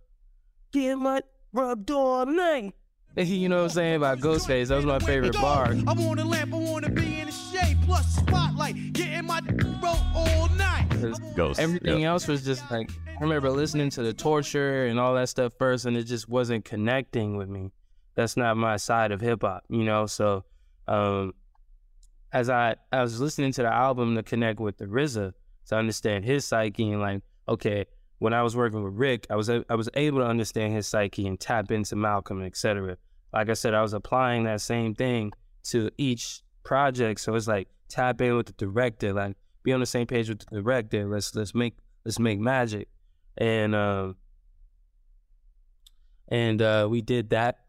[0.71, 1.21] "Get my
[1.53, 2.73] rubbed all night."
[3.17, 4.67] You know what I'm saying about Ghostface?
[4.67, 5.73] That was my favorite bar.
[5.87, 9.25] I want a lamp, I want to be in the shade, plus the spotlight, getting
[9.25, 9.41] my
[9.83, 10.85] roll all night.
[11.35, 11.59] Ghost.
[11.59, 12.07] Everything Yep.
[12.07, 15.85] else was just like I remember listening to the torture and all that stuff first,
[15.85, 17.71] and it just wasn't connecting with me.
[18.15, 20.05] That's not my side of hip hop, you know.
[20.05, 20.45] So,
[20.87, 21.33] um,
[22.31, 25.33] as I I was listening to the album to connect with the RZA
[25.67, 27.85] to understand his psyche and like, okay,
[28.19, 31.25] when I was working with Rick, I was I was able to understand his psyche
[31.27, 32.97] and tap into Malcolm, etc.
[33.33, 35.31] Like I said, I was applying that same thing
[35.65, 37.21] to each project.
[37.21, 40.39] So it's like tap in with the director, like be on the same page with
[40.39, 41.07] the director.
[41.07, 42.89] Let's let's make let's make magic,
[43.37, 44.15] and um,
[46.27, 47.59] and uh, we did that.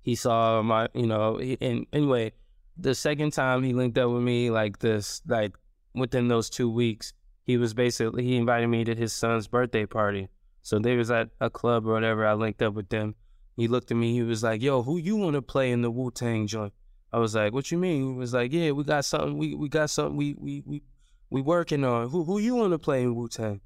[0.00, 2.32] He saw my, you know, he, and anyway,
[2.78, 5.54] the second time he linked up with me, like this, like
[5.94, 7.12] within those two weeks,
[7.42, 10.28] he was basically he invited me to his son's birthday party.
[10.62, 12.26] So they was at a club or whatever.
[12.26, 13.14] I linked up with them.
[13.56, 14.12] He looked at me.
[14.12, 16.72] He was like, "Yo, who you want to play in the Wu Tang joint?"
[17.12, 19.36] I was like, "What you mean?" He was like, "Yeah, we got something.
[19.38, 20.16] We we got something.
[20.16, 20.82] We we we
[21.30, 22.10] we working on.
[22.10, 23.60] Who who you want to play in Wu Tang?"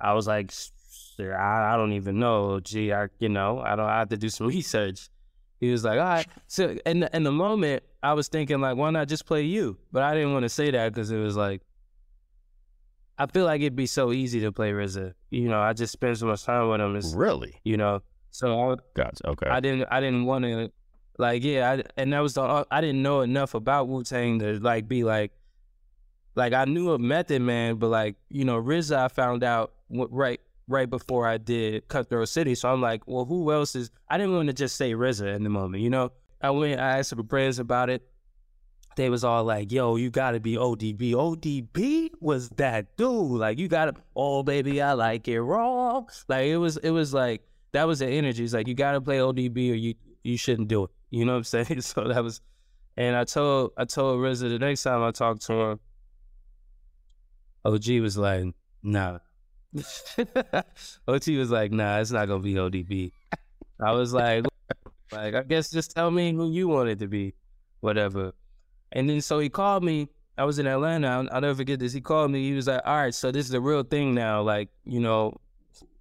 [0.00, 0.52] I was like,
[1.20, 2.58] I, I don't even know.
[2.58, 5.08] Gee, I you know I don't I have to do some research."
[5.62, 8.76] He was like, "All right." So in the, in the moment, I was thinking like,
[8.76, 11.36] "Why not just play you?" But I didn't want to say that because it was
[11.36, 11.62] like,
[13.16, 15.14] I feel like it'd be so easy to play RZA.
[15.30, 16.96] You know, I just spend so much time with him.
[16.96, 17.60] It's, Really?
[17.62, 19.28] you know, so I, Gotcha.
[19.28, 19.46] Okay.
[19.46, 20.72] I didn't I didn't want to
[21.16, 24.40] like yeah I, and that was the uh, I didn't know enough about Wu Tang
[24.40, 25.30] to like be like
[26.34, 30.40] like I knew of Method Man but like you know RZA I found out right
[30.68, 34.34] right before I did Cutthroat City so I'm like well who else is I didn't
[34.34, 37.26] want to just say RZA in the moment you know I went I asked some
[37.26, 38.02] friends about it
[38.96, 43.68] they was all like yo you gotta be ODB ODB was that dude like you
[43.68, 47.98] gotta oh baby I like it raw like it was it was like that was
[47.98, 48.44] the energy.
[48.44, 50.90] It's like you gotta play ODB or you you shouldn't do it.
[51.10, 51.80] You know what I'm saying?
[51.80, 52.40] So that was,
[52.96, 55.80] and I told I told RZA the next time I talked to him,
[57.64, 58.44] OG was like,
[58.82, 59.18] nah.
[61.08, 63.12] OG was like, nah, it's not gonna be ODB.
[63.80, 64.44] I was like,
[65.12, 67.34] like I guess just tell me who you want it to be,
[67.80, 68.32] whatever.
[68.92, 70.08] And then so he called me.
[70.36, 71.08] I was in Atlanta.
[71.08, 71.92] I'll, I'll never forget this.
[71.92, 72.48] He called me.
[72.48, 74.42] He was like, all right, so this is the real thing now.
[74.42, 75.38] Like, you know,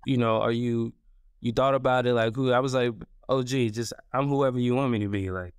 [0.05, 0.93] you know, are you
[1.41, 2.93] you thought about it like who I was like,
[3.29, 5.31] oh gee, just I'm whoever you want me to be.
[5.31, 5.53] Like,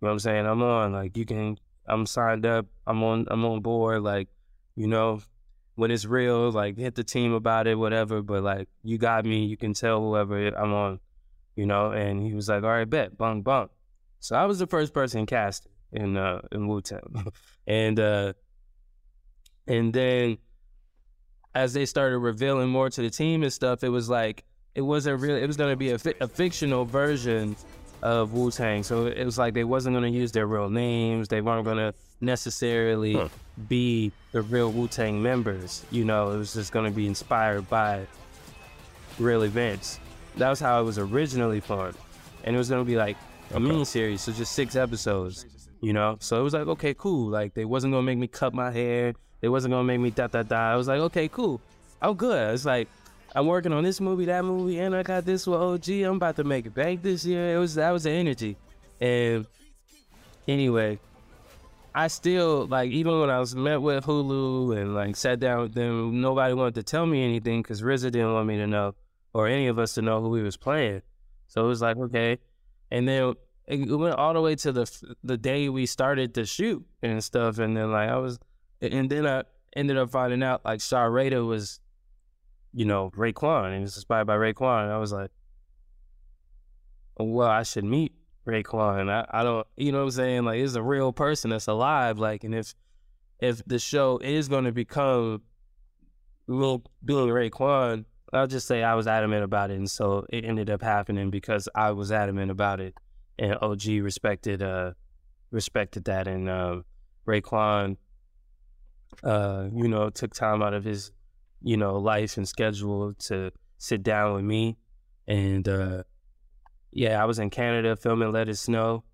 [0.00, 0.46] you know what I'm saying?
[0.46, 0.92] I'm on.
[0.92, 4.28] Like you can I'm signed up, I'm on I'm on board, like,
[4.76, 5.20] you know,
[5.76, 8.22] when it's real, like hit the team about it, whatever.
[8.22, 11.00] But like you got me, you can tell whoever I'm on,
[11.56, 13.68] you know, and he was like, All right, bet, bung bung.
[14.20, 17.00] So I was the first person cast in uh in Wu Tang.
[17.66, 18.32] and uh
[19.66, 20.38] and then
[21.54, 25.20] as they started revealing more to the team and stuff, it was like it wasn't
[25.20, 25.36] real.
[25.36, 27.56] It was to be a, fi- a fictional version
[28.02, 28.82] of Wu Tang.
[28.82, 31.28] So it was like they wasn't to use their real names.
[31.28, 33.28] They weren't to necessarily Huh.
[33.68, 35.84] Be the real Wu Tang members.
[35.90, 38.06] You know, it was just going to be inspired by
[39.18, 40.00] real events.
[40.36, 41.96] That was how it was originally formed,
[42.44, 43.16] and it was going to be like
[43.52, 45.46] a mini series, so just six episodes.
[45.80, 47.28] You know, so it was like okay, cool.
[47.28, 49.14] Like they wasn't going to make me cut my hair.
[49.40, 50.72] They wasn't going to make me da da da.
[50.72, 51.60] I was like, okay, cool.
[52.00, 52.54] I'm good.
[52.54, 52.88] It's like
[53.34, 55.88] I'm working on this movie, that movie, and I got this with OG.
[55.90, 57.54] I'm about to make it bank this year.
[57.54, 58.56] It was that was the energy.
[59.00, 59.46] And
[60.48, 60.98] anyway,
[61.94, 65.74] I still like even when I was met with Hulu and like sat down with
[65.74, 68.94] them, nobody wanted to tell me anything because RZA didn't want me to know
[69.32, 71.02] or any of us to know who he was playing.
[71.46, 72.38] So it was like okay,
[72.90, 73.34] and then
[73.66, 77.58] it went all the way to the the day we started to shoot and stuff,
[77.58, 78.38] and then like I was,
[78.80, 79.42] and then I
[79.76, 81.80] ended up finding out like Shaw Rada was
[82.74, 84.84] you know, Raekwon, and it's inspired by Raekwon.
[84.84, 85.30] And I was like,
[87.16, 88.12] well, I should meet
[88.46, 89.10] Raekwon.
[89.10, 90.44] I, I don't, you know what I'm saying?
[90.44, 92.18] Like, it's a real person that's alive.
[92.18, 92.74] Like, and if
[93.40, 95.42] if the show is going to become
[96.46, 100.70] Lil doing Raekwon, I'll just say I was adamant about it, and so it ended
[100.70, 102.94] up happening because I was adamant about it,
[103.38, 104.92] and OG respected uh
[105.50, 106.84] respected that, and um,
[107.26, 107.96] Raekwon,
[109.22, 111.12] uh, you know, took time out of his
[111.64, 114.76] you know, life and schedule to sit down with me.
[115.26, 116.02] And uh
[116.94, 119.04] yeah, I was in Canada filming Let It Snow.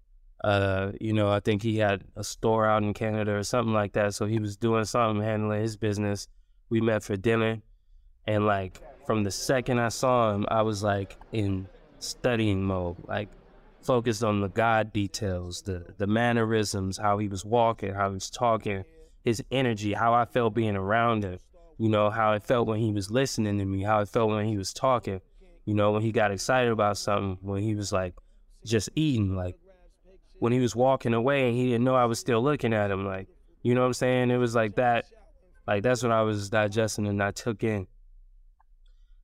[0.43, 3.93] Uh, you know, I think he had a store out in Canada or something like
[3.93, 4.14] that.
[4.14, 6.29] So he was doing something, handling his business.
[6.71, 7.61] We met for dinner.
[8.27, 13.29] And like from the second I saw him, I was like in studying mode, like
[13.83, 18.31] focused on the God details, the the mannerisms, how he was walking, how he was
[18.31, 18.85] talking,
[19.25, 21.38] his energy, how I felt being around him
[21.81, 24.45] you know, how it felt when he was listening to me, how it felt when
[24.45, 25.23] he was talking,
[25.71, 28.15] you know, when he got excited about something, when he was like
[28.65, 29.55] just eating, like
[30.41, 33.07] when he was walking away and he didn't know I was still looking at him,
[33.07, 33.29] like,
[33.63, 34.33] you know what I'm saying?
[34.33, 35.05] It was like that,
[35.69, 37.87] Like that's what I was digesting and I took in.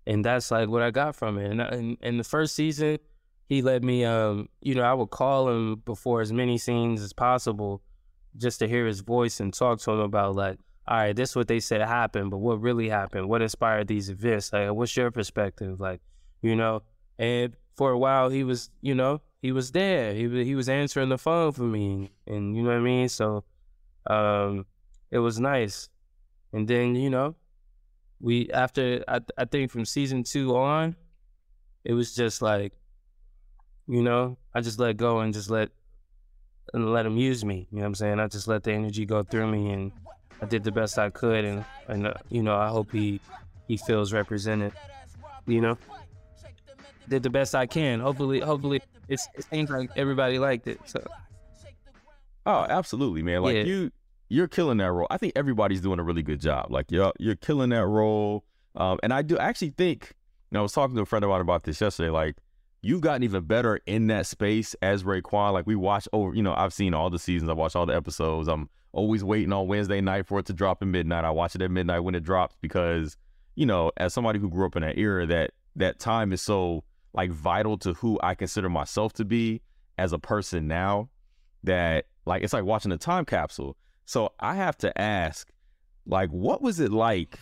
[0.06, 1.50] And that's like what I got from it.
[1.50, 2.98] And in, in the first season,
[3.48, 7.12] he let me, um, you know, I would call him before as many scenes as
[7.12, 7.82] possible
[8.36, 11.36] just to hear his voice and talk to him about like, all right, this is
[11.36, 13.28] what they said happened, but what really happened?
[13.28, 14.52] What inspired these events?
[14.52, 15.80] Like, what's your perspective?
[15.80, 16.00] Like,
[16.42, 16.82] you know,
[17.18, 20.14] and for a while he was, you know, he was there.
[20.14, 23.08] He he was answering the phone for me, and you know what I mean.
[23.08, 23.44] So,
[24.06, 24.66] um,
[25.10, 25.88] it was nice.
[26.52, 27.36] And then you know,
[28.20, 30.96] we after I I think from season two on,
[31.84, 32.72] it was just like,
[33.86, 35.70] you know, I just let go and just let
[36.72, 37.68] and let him use me.
[37.70, 38.20] You know what I'm saying?
[38.20, 39.92] I just let the energy go through me, and
[40.42, 43.20] I did the best I could, and and uh, you know, I hope he
[43.68, 44.72] he feels represented.
[45.46, 45.78] You know,
[47.08, 48.00] did the best I can.
[48.00, 50.80] Hopefully, hopefully, it's, it seems like everybody liked it.
[50.86, 51.02] So.
[52.44, 53.42] Oh, absolutely, man.
[53.42, 53.62] Like Yeah.
[53.62, 53.90] you,
[54.28, 55.06] you're killing that role.
[55.10, 56.66] I think everybody's doing a really good job.
[56.70, 58.44] Like you're you're killing that role.
[58.74, 60.14] Um, and I do actually think.
[60.50, 62.10] And I was talking to a friend of mine about this yesterday.
[62.10, 62.36] Like
[62.82, 65.52] you've gotten even better in that space as Raekwon.
[65.52, 66.34] Like we watch over.
[66.34, 67.50] You know, I've seen all the seasons.
[67.50, 68.48] I've watched all the episodes.
[68.48, 71.24] I'm always waiting on Wednesday night for it to drop at midnight.
[71.24, 73.16] I watch it at midnight when it drops because
[73.54, 76.84] you know, as somebody who grew up in that era, that that time is so
[77.16, 79.62] like vital to who I consider myself to be
[79.98, 81.08] as a person now
[81.64, 83.76] that like it's like watching a time capsule.
[84.04, 85.48] So I have to ask,
[86.06, 87.38] like, what was it like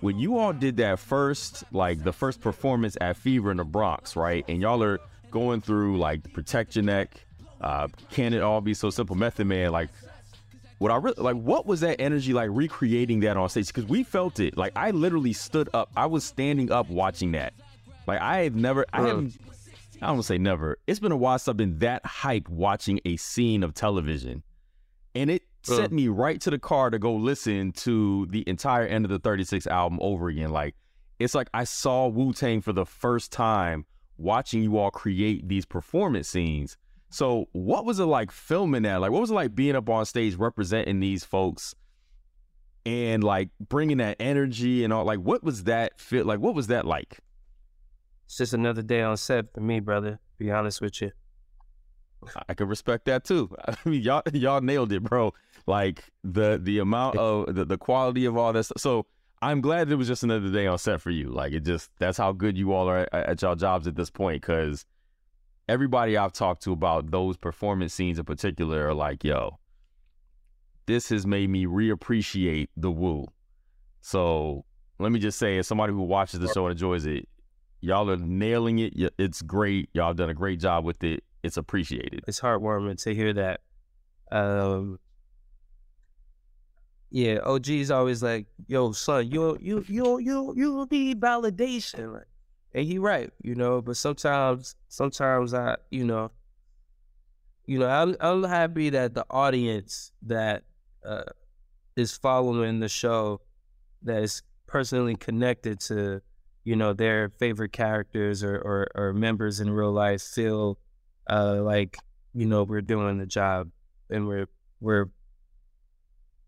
[0.00, 4.16] when you all did that first, like the first performance at Fever in the Bronx,
[4.16, 4.44] right?
[4.48, 4.98] And y'all are
[5.30, 7.24] going through like Protect Your Neck,
[7.60, 9.88] uh, Can It All Be So Simple, Method Man, like
[10.78, 13.68] what I really like, what was that energy like recreating that on stage?
[13.68, 14.56] Because we felt it.
[14.56, 15.90] Like I literally stood up.
[15.96, 17.54] I was standing up watching that.
[18.06, 19.36] Like I have never, I haven't,
[19.96, 20.78] I don't want to say never.
[20.86, 24.42] It's been a while since I've been that hyped watching a scene of television,
[25.14, 29.04] and it sent me right to the car to go listen to the entire end
[29.04, 30.50] of the 36 album over again.
[30.50, 30.74] Like
[31.18, 33.86] it's like I saw Wu Tang for the first time
[34.16, 36.76] watching you all create these performance scenes.
[37.10, 39.00] So, what was it like filming that?
[39.00, 41.74] Like, what was it like being up on stage representing these folks
[42.86, 45.04] and like bringing that energy and all?
[45.04, 46.40] Like, what was that feel like?
[46.40, 47.18] What was that like?
[48.32, 50.18] It's just another day on set for me, brother.
[50.38, 51.10] Be honest with you.
[52.48, 53.54] I can respect that too.
[53.68, 55.34] I mean, y'all y'all nailed it, bro.
[55.66, 58.72] Like the the amount of the, the quality of all this.
[58.78, 59.04] So
[59.42, 61.28] I'm glad it was just another day on set for you.
[61.28, 64.08] Like it just that's how good you all are at, at y'all jobs at this
[64.08, 64.40] point.
[64.40, 64.86] Because
[65.68, 69.58] everybody I've talked to about those performance scenes in particular are like, yo,
[70.86, 73.26] this has made me reappreciate the Wu.
[74.00, 74.64] So
[74.98, 77.28] let me just say, as somebody who watches the show and enjoys it,
[77.82, 78.94] y'all are nailing it.
[79.18, 79.90] It's great.
[79.92, 81.24] Y'all done a great job with it.
[81.42, 82.24] It's appreciated.
[82.26, 83.60] It's heartwarming to hear that.
[84.30, 84.98] Um,
[87.10, 92.22] yeah, OG's always like, "Yo, son, you you you you you need validation,"
[92.72, 93.82] and he right, you know.
[93.82, 96.30] But sometimes, sometimes I, you know,
[97.66, 100.62] you know, I'm I'm happy that the audience that
[101.04, 101.24] uh,
[101.96, 103.42] is following the show,
[104.02, 106.22] that is personally connected to,
[106.64, 110.78] you know, their favorite characters or or, or members in real life feel
[111.28, 111.96] uh, like
[112.34, 113.68] you know we're doing the job
[114.10, 114.46] and we're
[114.80, 115.06] we're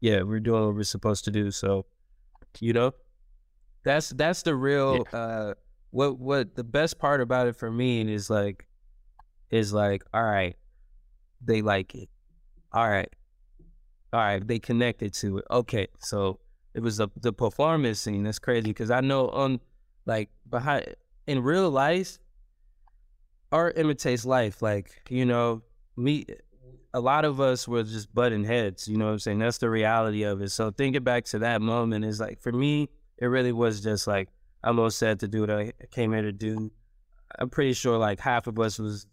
[0.01, 1.85] yeah we're doing what we're supposed to do so
[2.61, 2.93] you know?
[3.85, 5.55] That's that's the real uh
[5.91, 8.67] what what the best part about it for me is like
[9.51, 10.57] is like all right
[11.45, 12.09] they like it.
[12.73, 13.09] All right.
[14.13, 15.45] All right they connected to it.
[15.51, 16.41] Okay so
[16.73, 19.61] it was the the performance scene that's crazy because i know on
[20.07, 20.95] like behind
[21.27, 22.19] in real life
[23.55, 24.61] art imitates life.
[24.61, 25.63] Like, you know,
[25.97, 26.27] me
[26.93, 29.39] a lot of us were just butting heads, you know what I'm saying?
[29.39, 30.51] That's the reality of it.
[30.51, 32.89] So thinking back to that moment is like for me,
[33.19, 34.29] it really was just like
[34.63, 36.71] I'm all set to do what I came here to do.
[37.39, 39.07] I'm pretty sure like half of us was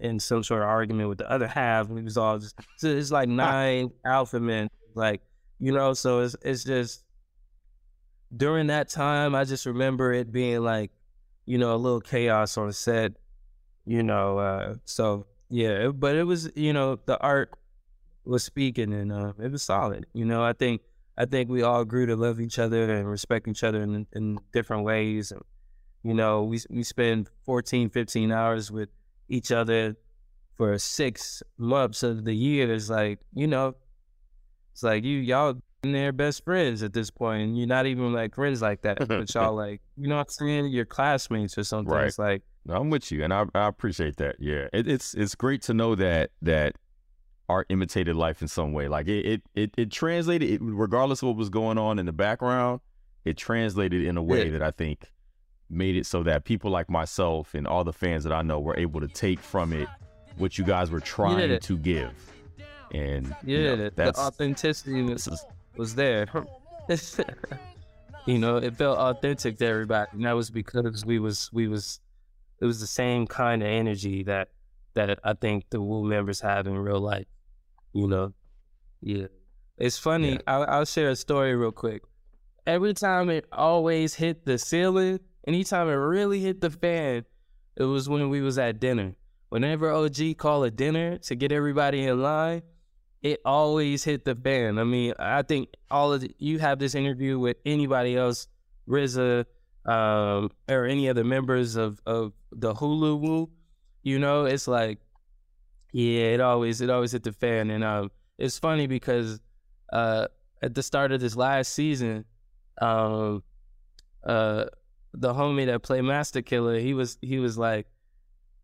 [0.00, 1.88] in some sort of argument with the other half.
[1.88, 4.68] We was all just so it's like nine alpha men.
[4.94, 5.22] Like,
[5.58, 7.04] you know, so it's it's just
[8.36, 10.90] during that time I just remember it being like,
[11.46, 13.12] you know, a little chaos on set
[13.88, 17.54] you know uh so yeah but it was you know the art
[18.26, 20.82] was speaking and uh it was solid you know i think
[21.16, 24.38] i think we all grew to love each other and respect each other in, in
[24.52, 25.40] different ways and
[26.02, 28.90] you know we we spend 14 15 hours with
[29.30, 29.96] each other
[30.58, 32.72] for six months of the year.
[32.74, 33.74] It's like you know
[34.72, 38.12] it's like you y'all in there best friends at this point and you're not even
[38.12, 41.62] like friends like that but y'all like you know what i'm saying you're classmates or
[41.64, 42.06] something Right.
[42.08, 44.36] it's like No, I'm with you, and I, I appreciate that.
[44.40, 46.74] Yeah, it, it's it's great to know that that
[47.48, 48.88] art imitated life in some way.
[48.88, 52.12] Like it, it, it, it translated, it, regardless of what was going on in the
[52.12, 52.80] background,
[53.24, 54.50] it translated in a way Yeah.
[54.58, 55.10] that I think
[55.70, 58.76] made it so that people like myself and all the fans that I know were
[58.76, 59.88] able to take from it
[60.36, 61.58] what you guys were trying Yeah.
[61.60, 62.12] to give.
[62.92, 65.26] And you Yeah, know, the, the that's authenticity was,
[65.78, 66.26] was there.
[68.26, 72.00] you know, it felt authentic to everybody, and that was because we was we was
[72.60, 74.48] it was the same kind of energy that
[74.94, 77.26] that I think the Wu members have in real life.
[77.92, 78.34] You know,
[79.00, 79.26] yeah.
[79.78, 80.32] It's funny.
[80.32, 80.38] Yeah.
[80.46, 82.02] I'll, I'll share a story real quick.
[82.66, 87.24] Every time it always hit the ceiling, anytime it really hit the fan,
[87.76, 89.14] it was when we was at dinner.
[89.50, 92.62] Whenever OG called a dinner to get everybody in line,
[93.22, 94.78] it always hit the fan.
[94.78, 98.46] I mean, I think all of the, you have this interview with anybody else,
[98.88, 99.44] RZA,
[99.86, 103.50] um, or any other members of of the Hulu Wu,
[104.02, 104.98] you know, it's like,
[105.92, 109.40] yeah, it always it always hit the fan, and um, it's funny because
[109.92, 110.28] uh,
[110.62, 112.24] at the start of this last season,
[112.80, 113.42] um,
[114.24, 114.66] uh,
[115.14, 117.86] the homie that played Masta Killa, he was he was like,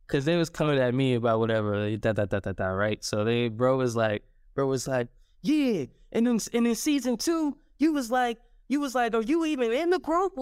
[0.06, 3.02] cause they was coming at me about whatever, da da da da da, right?
[3.02, 4.22] So they bro was like,
[4.54, 5.08] bro was like,
[5.42, 8.38] yeah, and then and in season two, you was like.
[8.66, 10.32] You was like, are you even in the group?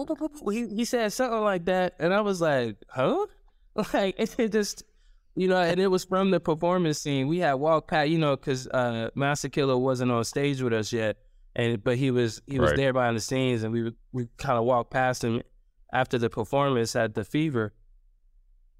[0.49, 1.95] He, he said something like that.
[1.99, 3.25] And I was like, huh?
[3.93, 4.83] Like, it, it just,
[5.35, 7.27] you know, and it was from the performance scene.
[7.27, 10.93] We had walked past, you know, because uh, Masta Killa wasn't on stage with us
[10.93, 11.17] yet,
[11.53, 12.77] and but he was he was Right.
[12.77, 15.41] there behind the scenes, and we we kind of walked past him
[15.91, 17.73] after the performance at the Fever,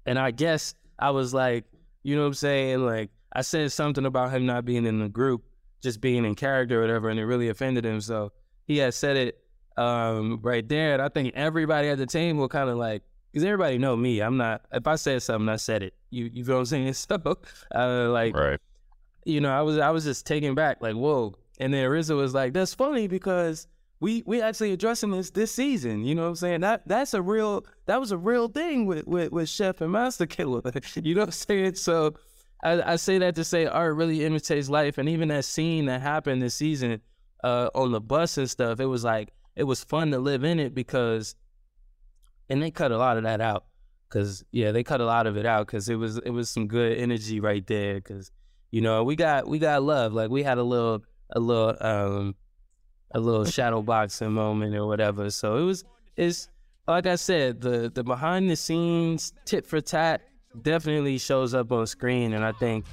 [0.06, 1.64] and I guess I was like,
[2.02, 5.08] you know what I'm saying, like I said something about him not being in the
[5.08, 5.44] group,
[5.82, 8.00] just being in character or whatever, and it really offended him.
[8.00, 8.32] So
[8.66, 9.40] he had said it
[9.76, 13.44] um, right there, and I think everybody at the team table kind of like because
[13.44, 14.20] everybody know me.
[14.20, 14.62] I'm not.
[14.72, 15.94] If I said something, I said it.
[16.10, 16.94] You you feel what I'm saying?
[16.94, 17.38] So
[17.74, 18.60] uh, like right.
[19.24, 21.34] you know, I was I was just taken back, like whoa.
[21.60, 23.68] And then RZA was like, "That's funny because
[24.00, 26.04] we we actually addressing this this season.
[26.04, 26.60] You know what I'm saying?
[26.60, 30.26] That that's a real that was a real thing with with, with Chef and Masta
[30.26, 30.62] Killa.
[30.94, 31.74] you know what I'm saying?
[31.76, 32.14] So
[32.62, 36.00] I, I say that to say art really imitates life, and even that scene that
[36.00, 37.00] happened this season
[37.42, 40.58] uh, on the bus and stuff, it was like it was fun to live in
[40.58, 41.34] it because,
[42.48, 43.66] and they cut a lot of that out.
[44.08, 46.68] Cause yeah, they cut a lot of it out because it was it was some
[46.68, 48.00] good energy right there.
[48.00, 48.30] Cause
[48.70, 50.12] you know we got we got love.
[50.12, 52.36] Like we had a little a little um
[53.10, 55.30] a little shadow boxing moment or whatever.
[55.30, 55.84] So it was
[56.16, 56.48] it's
[56.86, 60.22] like I said the the behind the scenes tit for tat
[60.62, 62.84] definitely shows up on screen, and I think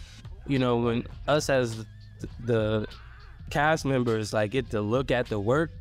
[0.47, 1.85] you know when us as
[2.39, 2.87] the,
[3.49, 5.71] cast members like get to look at the work,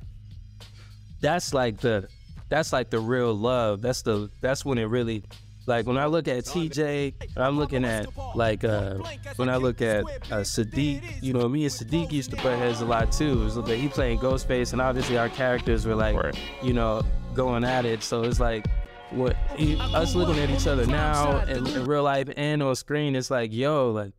[1.21, 2.09] that's like the
[2.49, 3.81] that's like the real love.
[3.81, 5.23] That's the that's when it really
[5.67, 8.99] like when I look at TJ, I'm looking at like uh
[9.37, 12.81] when I look at uh, Siddiq, you know, me and Siddiq used to butt heads
[12.81, 13.41] a lot too.
[13.41, 16.17] It was like he playing Ghostface, and obviously our characters were like,
[16.63, 17.03] you know,
[17.35, 18.03] going at it.
[18.03, 18.67] So it's like
[19.13, 23.17] what he, us looking at each other now in, in real life and on screen.
[23.17, 24.13] It's like, yo, like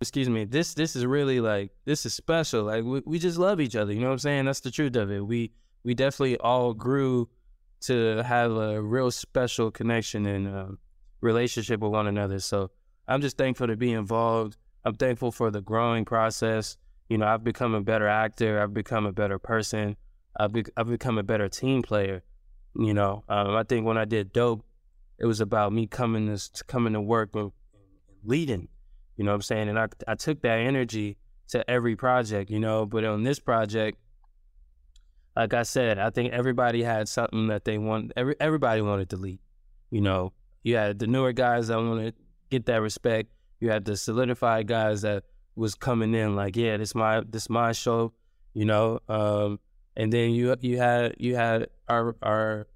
[0.00, 2.64] excuse me this this is really like this is special.
[2.64, 4.44] Like we, we just love each other you know what i'm saying?
[4.46, 5.24] That's the truth of it.
[5.24, 5.52] We
[5.84, 7.28] we definitely all grew
[7.82, 10.78] to have a real special connection and um,
[11.20, 12.40] relationship with one another.
[12.40, 12.70] So
[13.06, 14.56] i'm just thankful to be involved.
[14.84, 16.76] I'm thankful for the growing process.
[17.08, 18.60] You know i've become a better actor.
[18.60, 19.96] I've become a better person.
[20.38, 22.22] I've, be- I've become a better team player
[22.76, 24.64] you know um, i think when i did dope
[25.18, 27.52] it was about me coming to coming to work and
[28.24, 28.68] leading
[29.16, 29.68] you know what I'm saying?
[29.68, 31.16] And I, I took that energy
[31.48, 33.98] to every project, you know, but on this project,
[35.36, 39.16] like I said, I think everybody had something that they want, every, everybody wanted to
[39.16, 39.40] lead,
[39.90, 40.32] you know.
[40.62, 43.30] You had the newer guys that wanted to get that respect.
[43.60, 45.24] You had the solidified guys that
[45.56, 48.12] was coming in like, yeah, this my, this my show,
[48.54, 49.00] you know.
[49.08, 49.60] Um,
[49.96, 52.66] and then you, you had, you had our, our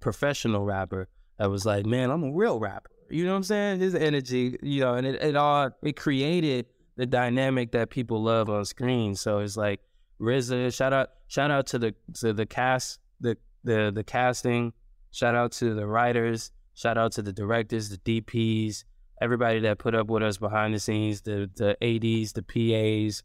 [0.00, 1.08] professional rapper
[1.38, 2.90] that was like, man, I'm a real rapper.
[3.10, 3.80] You know what I'm saying?
[3.80, 8.48] His energy, you know, and it, it all it created the dynamic that people love
[8.48, 9.14] on screen.
[9.14, 9.80] So it's like
[10.20, 14.72] RZA, shout out shout out to the to the cast, the the the casting,
[15.12, 18.84] shout out to the writers, shout out to the directors, the DPs,
[19.20, 23.22] everybody that put up with us behind the scenes, the the ADs, the PAs,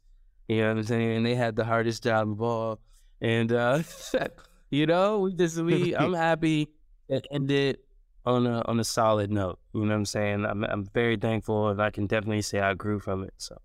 [0.47, 1.17] you know what I'm saying?
[1.17, 2.79] And they had the hardest job of all.
[3.21, 3.83] And uh
[4.69, 6.69] you know, we just we I'm happy
[7.07, 7.77] it ended
[8.25, 9.59] on a on a solid note.
[9.73, 10.45] You know what I'm saying?
[10.45, 13.33] I'm I'm very thankful, and I can definitely say I grew from it.
[13.37, 13.57] So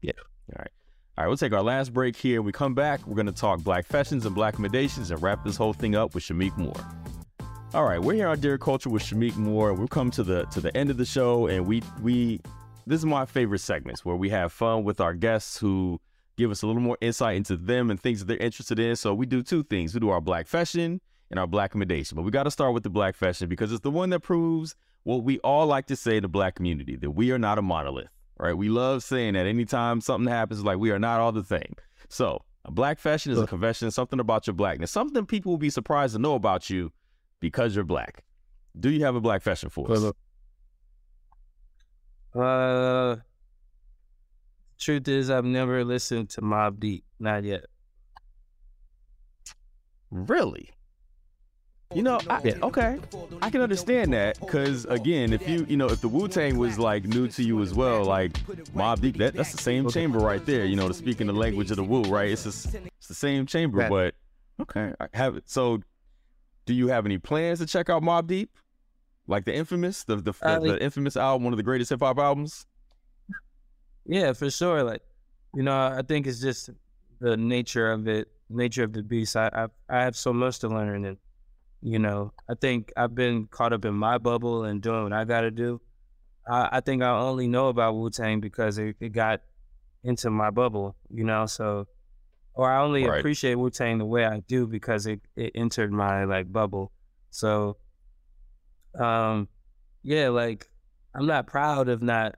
[0.00, 0.12] Yeah.
[0.52, 0.70] All right.
[1.16, 2.40] All right, we'll take our last break here.
[2.40, 5.44] When we come back, we're going to talk black fashions and black accommodations and wrap
[5.44, 6.74] this whole thing up with Shameik Moore.
[7.72, 9.74] All right, we're here on Dear Culture with Shameik Moore.
[9.74, 12.40] We've come to the to the end of the show, and we we
[12.86, 16.00] this is my favorite segments where we have fun with our guests who
[16.36, 18.96] give us a little more insight into them and things that they're interested in.
[18.96, 22.16] So we do two things: we do our black fashion and our black recommendation.
[22.16, 24.76] But we got to start with the black fashion because it's the one that proves
[25.04, 27.62] what we all like to say in the black community that we are not a
[27.62, 28.08] monolith.
[28.38, 28.56] Right?
[28.56, 31.74] We love saying that anytime something happens, like we are not all the same.
[32.08, 35.70] So a black fashion is a confession, something about your blackness, something people will be
[35.70, 36.92] surprised to know about you
[37.40, 38.24] because you're black.
[38.78, 40.12] Do you have a black fashion for us?
[42.34, 43.16] Uh,
[44.78, 47.64] truth is, I've never listened to Mobb Deep, not yet.
[50.10, 50.70] Really?
[51.94, 52.54] You know, I, Yeah.
[52.62, 52.98] okay,
[53.40, 56.78] I can understand that because again, if you, you know, if the Wu Tang was
[56.78, 58.32] like new to you as well, like
[58.74, 60.64] Mobb Deep, that, that's the same chamber right there.
[60.64, 62.30] You know, to speak in the language of the Wu, right?
[62.30, 64.14] It's just, it's the same chamber, but
[64.60, 65.48] okay, I have it.
[65.48, 65.82] So,
[66.66, 68.50] do you have any plans to check out Mobb Deep,
[69.28, 72.18] like the infamous, the the, the, the infamous album, one of the greatest hip hop
[72.18, 72.66] albums?
[74.06, 74.82] Yeah, for sure.
[74.82, 75.02] Like,
[75.54, 76.70] you know, I think it's just
[77.20, 79.36] the nature of it, nature of the beast.
[79.36, 81.18] I I, I have so much to learn, and
[81.82, 85.24] you know, I think I've been caught up in my bubble and doing what I
[85.24, 85.80] got to do.
[86.48, 89.42] I, I think I only know about Wu Tang because it, it got
[90.04, 91.46] into my bubble, you know.
[91.46, 91.86] So,
[92.54, 93.18] or I only Right.
[93.20, 96.92] appreciate Wu Tang the way I do because it it entered my like bubble.
[97.30, 97.78] So,
[98.98, 99.48] um,
[100.02, 100.68] yeah, like
[101.14, 102.36] I'm not proud of not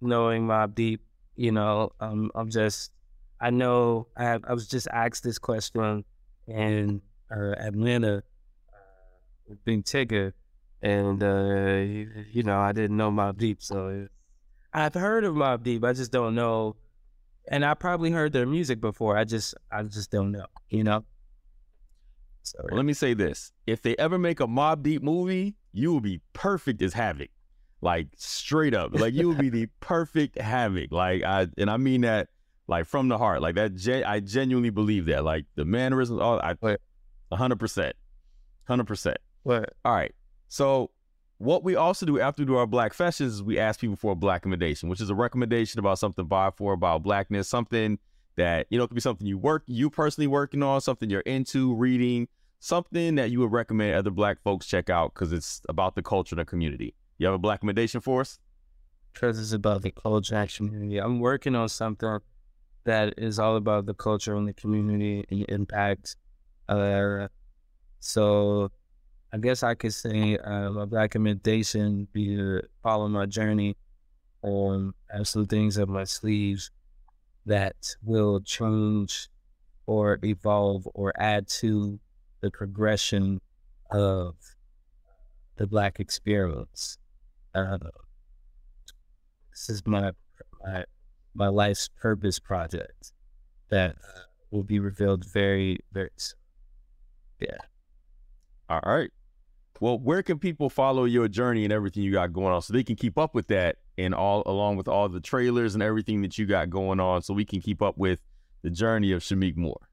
[0.00, 1.05] knowing Mobb Deep.
[1.36, 2.92] You know, um, I'm just
[3.40, 6.04] I know I I was just asked this question
[6.46, 8.78] in uh, Atlanta uh,
[9.48, 10.32] with Big Tigger,
[10.82, 14.08] and uh, you, know I didn't know Mobb Deep, so
[14.72, 15.84] I've heard of Mobb Deep.
[15.84, 16.76] I just don't know,
[17.48, 19.16] and I probably heard their music before.
[19.16, 20.46] I just I just don't know.
[20.70, 21.04] You know.
[22.42, 25.92] So Well, let me say this: if they ever make a Mobb Deep movie, you
[25.92, 27.28] will be perfect as Havoc,
[27.80, 28.98] like straight up.
[28.98, 30.92] Like you would be the perfect Havoc.
[30.92, 32.28] Like I, and I mean that
[32.68, 33.42] like from the heart.
[33.42, 35.24] Like that, gen- I genuinely believe that.
[35.24, 37.96] Like the mannerisms, all I, percent,
[38.66, 39.18] hundred percent.
[39.42, 39.74] what?
[39.84, 40.14] All right.
[40.48, 40.90] So
[41.38, 44.12] what we also do after we do our black fashions is we ask people for
[44.12, 47.98] a black recommendation, which is a recommendation about something buy for about blackness, something
[48.36, 51.20] that, you know, it could be something you work you personally working on, something you're
[51.20, 55.94] into, reading, something that you would recommend other black folks check out because it's about
[55.94, 56.94] the culture and the community.
[57.18, 58.38] You have a black recommendation for us?
[59.16, 60.98] because it's about the culture and community.
[60.98, 62.18] I'm working on something
[62.84, 66.16] that is all about the culture and the community and the impact.
[66.68, 67.28] Uh,
[67.98, 68.70] so
[69.32, 73.76] I guess I could say uh, my black recommendation be to follow my journey
[74.42, 76.70] on have some things up my sleeves
[77.46, 79.28] that will change
[79.86, 81.98] or evolve or add to
[82.42, 83.40] the progression
[83.90, 84.34] of
[85.56, 86.98] the black experience.
[87.56, 87.78] Uh,
[89.50, 90.12] this is my
[90.62, 90.84] my
[91.34, 93.12] my life's purpose project
[93.70, 96.38] that uh, will be revealed very very soon.
[97.40, 97.56] Yeah.
[98.68, 99.10] All right.
[99.80, 102.84] Well, where can people follow your journey and everything you got going on so they
[102.84, 106.38] can keep up with that and all along with all the trailers and everything that
[106.38, 108.18] you got going on so we can keep up with
[108.62, 109.88] the journey of Shameik Moore?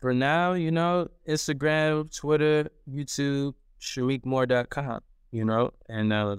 [0.00, 5.00] For now, you know, Instagram, Twitter, YouTube, ShameikMoore.com,
[5.34, 6.36] you know, and uh,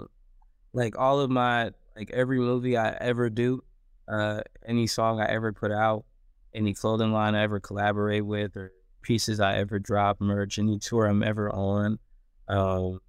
[0.71, 3.61] like all of my like every movie I ever do,
[4.07, 6.05] uh, any song I ever put out,
[6.53, 8.71] any clothing line I ever collaborate with, or
[9.01, 11.99] pieces I ever drop, merch, any tour I'm ever on,
[12.47, 13.01] um,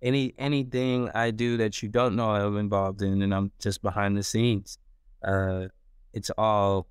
[0.00, 4.16] any anything I do that you don't know I'm involved in, and I'm just behind
[4.16, 4.78] the scenes.
[5.22, 5.66] Uh,
[6.14, 6.88] it's all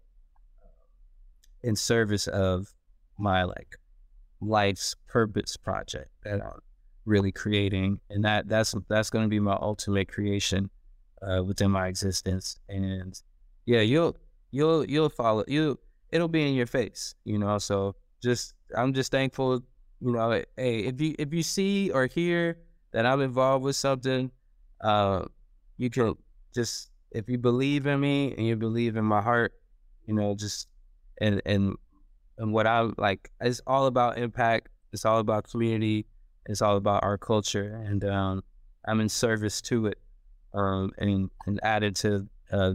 [1.63, 2.71] in service of
[3.17, 3.77] my like
[4.41, 6.61] life's purpose project that I'm
[7.07, 10.69] really creating, and that that's that's going to be my ultimate creation
[11.21, 12.59] uh, within my existence.
[12.69, 13.19] And
[13.65, 14.17] yeah, you'll
[14.51, 15.79] you'll you'll follow you.
[16.11, 17.57] It'll be in your face, you know.
[17.57, 19.61] So just I'm just thankful,
[20.01, 20.31] you know.
[20.55, 22.59] Hey, if you if you see or hear
[22.91, 24.29] that I'm involved with something,
[24.81, 25.25] uh,
[25.77, 26.15] you can
[26.53, 29.53] just if you believe in me and you believe in my heart,
[30.05, 30.67] you know, just
[31.21, 31.75] and and
[32.37, 34.69] and what I'm like it's all about impact.
[34.93, 36.05] It's all about community.
[36.47, 38.43] It's all about our culture, and um,
[38.85, 39.99] I'm in service to it,
[40.53, 42.73] um, and and added to uh,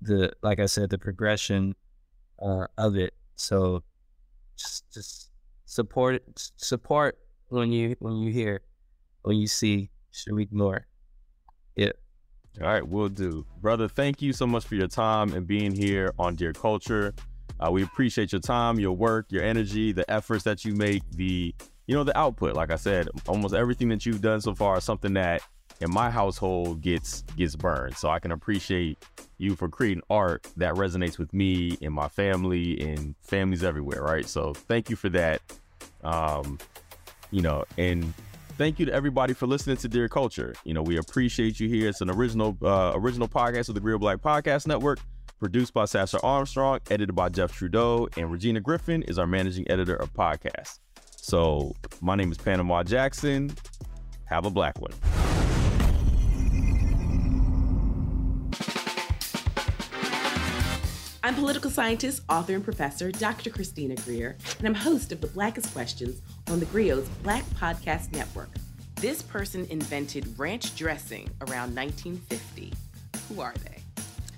[0.00, 1.74] the like I said, the progression
[2.40, 3.14] uh, of it.
[3.34, 3.82] So
[4.56, 5.30] just just
[5.64, 6.22] support
[6.56, 7.18] support
[7.48, 8.62] when you when you hear
[9.22, 10.86] when you see Shameik Moore.
[11.74, 11.92] Yeah.
[12.60, 13.44] All right, we'll do.
[13.60, 17.14] Brother, thank you so much for your time and being here on Dear Culture.
[17.60, 21.54] Uh, we appreciate your time, your work, your energy, the efforts that you make, the
[21.86, 22.54] you know the output.
[22.54, 25.42] Like I said, almost everything that you've done so far is something that
[25.80, 27.96] in my household gets gets burned.
[27.96, 28.98] So I can appreciate
[29.38, 34.26] you for creating art that resonates with me and my family and families everywhere, right?
[34.26, 35.42] So thank you for that.
[36.02, 36.58] Um,
[37.30, 38.14] you know, and
[38.56, 40.54] thank you to everybody for listening to Dear Culture.
[40.64, 41.88] You know, we appreciate you here.
[41.88, 44.98] It's an original uh, original podcast of the Real Black Podcast Network,
[45.38, 49.96] produced by Sasha Armstrong, edited by Jeff Trudeau, and Regina Griffin is our managing editor
[49.96, 50.78] of podcasts.
[51.26, 53.50] So my name is Panama Jackson.
[54.26, 54.92] Have a black one.
[61.24, 63.50] I'm political scientist, author, and professor Dr.
[63.50, 68.50] Christina Greer, and I'm host of the Blackest Questions on the Griot's Black Podcast Network.
[68.94, 72.72] This person invented ranch dressing around 1950.
[73.28, 73.82] Who are they?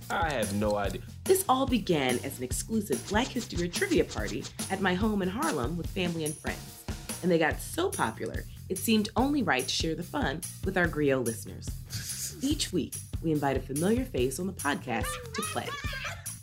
[0.09, 1.03] I have no idea.
[1.29, 5.76] This all began as an exclusive Black History trivia party at my home in Harlem
[5.76, 6.85] with family and friends.
[7.22, 10.89] And they got so popular, it seemed only right to share the fun with our
[10.89, 11.68] Griot listeners.
[12.41, 15.05] Each week, we invite a familiar face on the podcast
[15.35, 15.68] to play.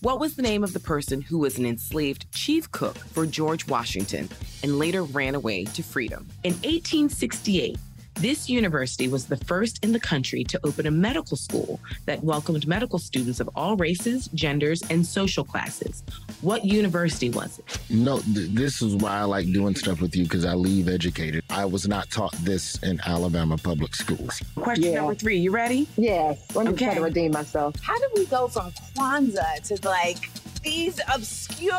[0.02, 3.68] What was the name of the person who was an enslaved chief cook for George
[3.68, 4.30] Washington
[4.62, 6.28] and later ran away to freedom?
[6.44, 7.80] In 1868,
[8.16, 12.66] this university was the first in the country to open a medical school that welcomed
[12.68, 16.04] medical students of all races, genders, and social classes.
[16.42, 17.78] What university was it?
[17.90, 21.44] No, th- this is why I like doing stuff with you because I leave educated.
[21.50, 24.42] I was not taught this in Alabama public schools.
[24.56, 24.96] Question Yeah.
[24.96, 25.88] number three, you ready?
[25.98, 26.40] Yes.
[26.56, 26.96] Let me try Okay.
[26.98, 27.76] to redeem myself.
[27.82, 30.30] How did we go from Kwanzaa to like
[30.66, 31.72] these obscure?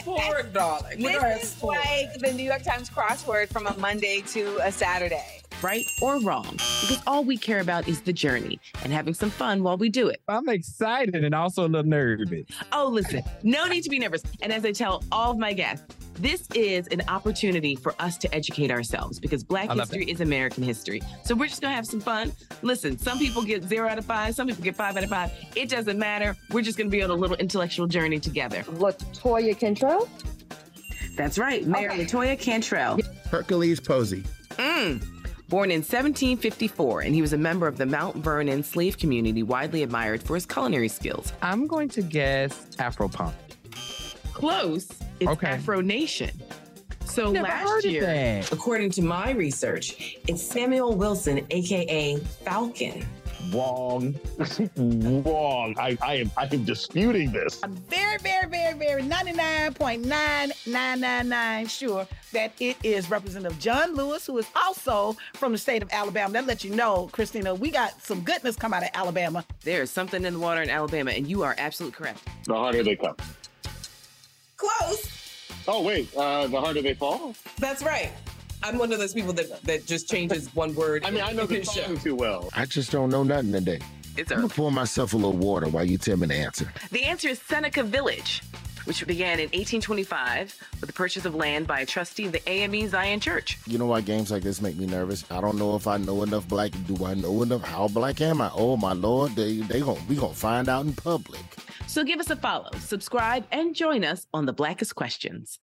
[0.00, 0.98] sport, darling.
[0.98, 1.78] We This are a is sport.
[1.78, 5.42] like the New York Times crossword from a Monday to a Saturday.
[5.60, 6.52] Right or wrong?
[6.52, 10.06] Because all we care about is the journey and having some fun while we do
[10.08, 10.20] it.
[10.28, 12.46] I'm excited and also a little nervous.
[12.72, 14.22] Oh, listen, no need to be nervous.
[14.40, 15.84] And as I tell all of my guests,
[16.18, 21.00] this is an opportunity for us to educate ourselves because Black history is American history.
[21.24, 22.32] So we're just gonna have some fun.
[22.62, 25.30] Listen, some people get zero out of five, some people get five out of five.
[25.54, 26.36] It doesn't matter.
[26.50, 28.62] We're just gonna be on a little intellectual journey together.
[28.64, 30.08] Latoya Cantrell?
[31.16, 32.98] That's right, Mayor Latoya Cantrell.
[33.30, 34.24] Hercules Posey.
[34.56, 35.04] Mm.
[35.48, 39.82] Born in 1754, and he was a member of the Mount Vernon slave community, widely
[39.82, 41.32] admired for his culinary skills.
[41.40, 43.34] I'm going to guess Afro punk.
[44.38, 44.88] Close.
[45.20, 45.48] It's Okay.
[45.48, 46.30] Afro Nation.
[47.04, 53.04] So Never last year, according to my research, it's Samuel Wilson, aka Falcon.
[53.52, 54.14] Wrong.
[54.76, 55.74] Wrong.
[55.78, 57.60] I, I am I am disputing this.
[57.62, 64.46] I'm very, very, very, very 99.9999 sure that it is Representative John Lewis, who is
[64.54, 66.32] also from the state of Alabama.
[66.34, 69.44] That lets you know, Christina, we got some goodness come out of Alabama.
[69.64, 72.20] There is something in the water in Alabama, and you are absolutely correct.
[72.44, 73.16] The harder they come.
[74.58, 75.08] Close.
[75.66, 77.34] Oh wait, uh, the harder they fall.
[77.58, 78.10] That's right.
[78.62, 81.04] I'm one of those people that, that just changes one word.
[81.04, 82.50] I mean, I know the song too well.
[82.54, 83.80] I just don't know nothing today.
[84.16, 86.70] It's I'm gonna pour myself a little water while you tell me the answer.
[86.90, 88.42] The answer is Seneca Village,
[88.84, 92.88] which began in 1825 with the purchase of land by a trustee of the AME
[92.88, 93.58] Zion Church.
[93.66, 95.24] You know why games like this make me nervous?
[95.30, 96.72] I don't know if I know enough black.
[96.88, 97.62] Do I know enough?
[97.62, 98.50] How black am I?
[98.54, 101.44] Oh my lord, they they gon' we gonna find out in public.
[101.88, 105.58] So give us a follow, subscribe, and join us on the Blackest Questions.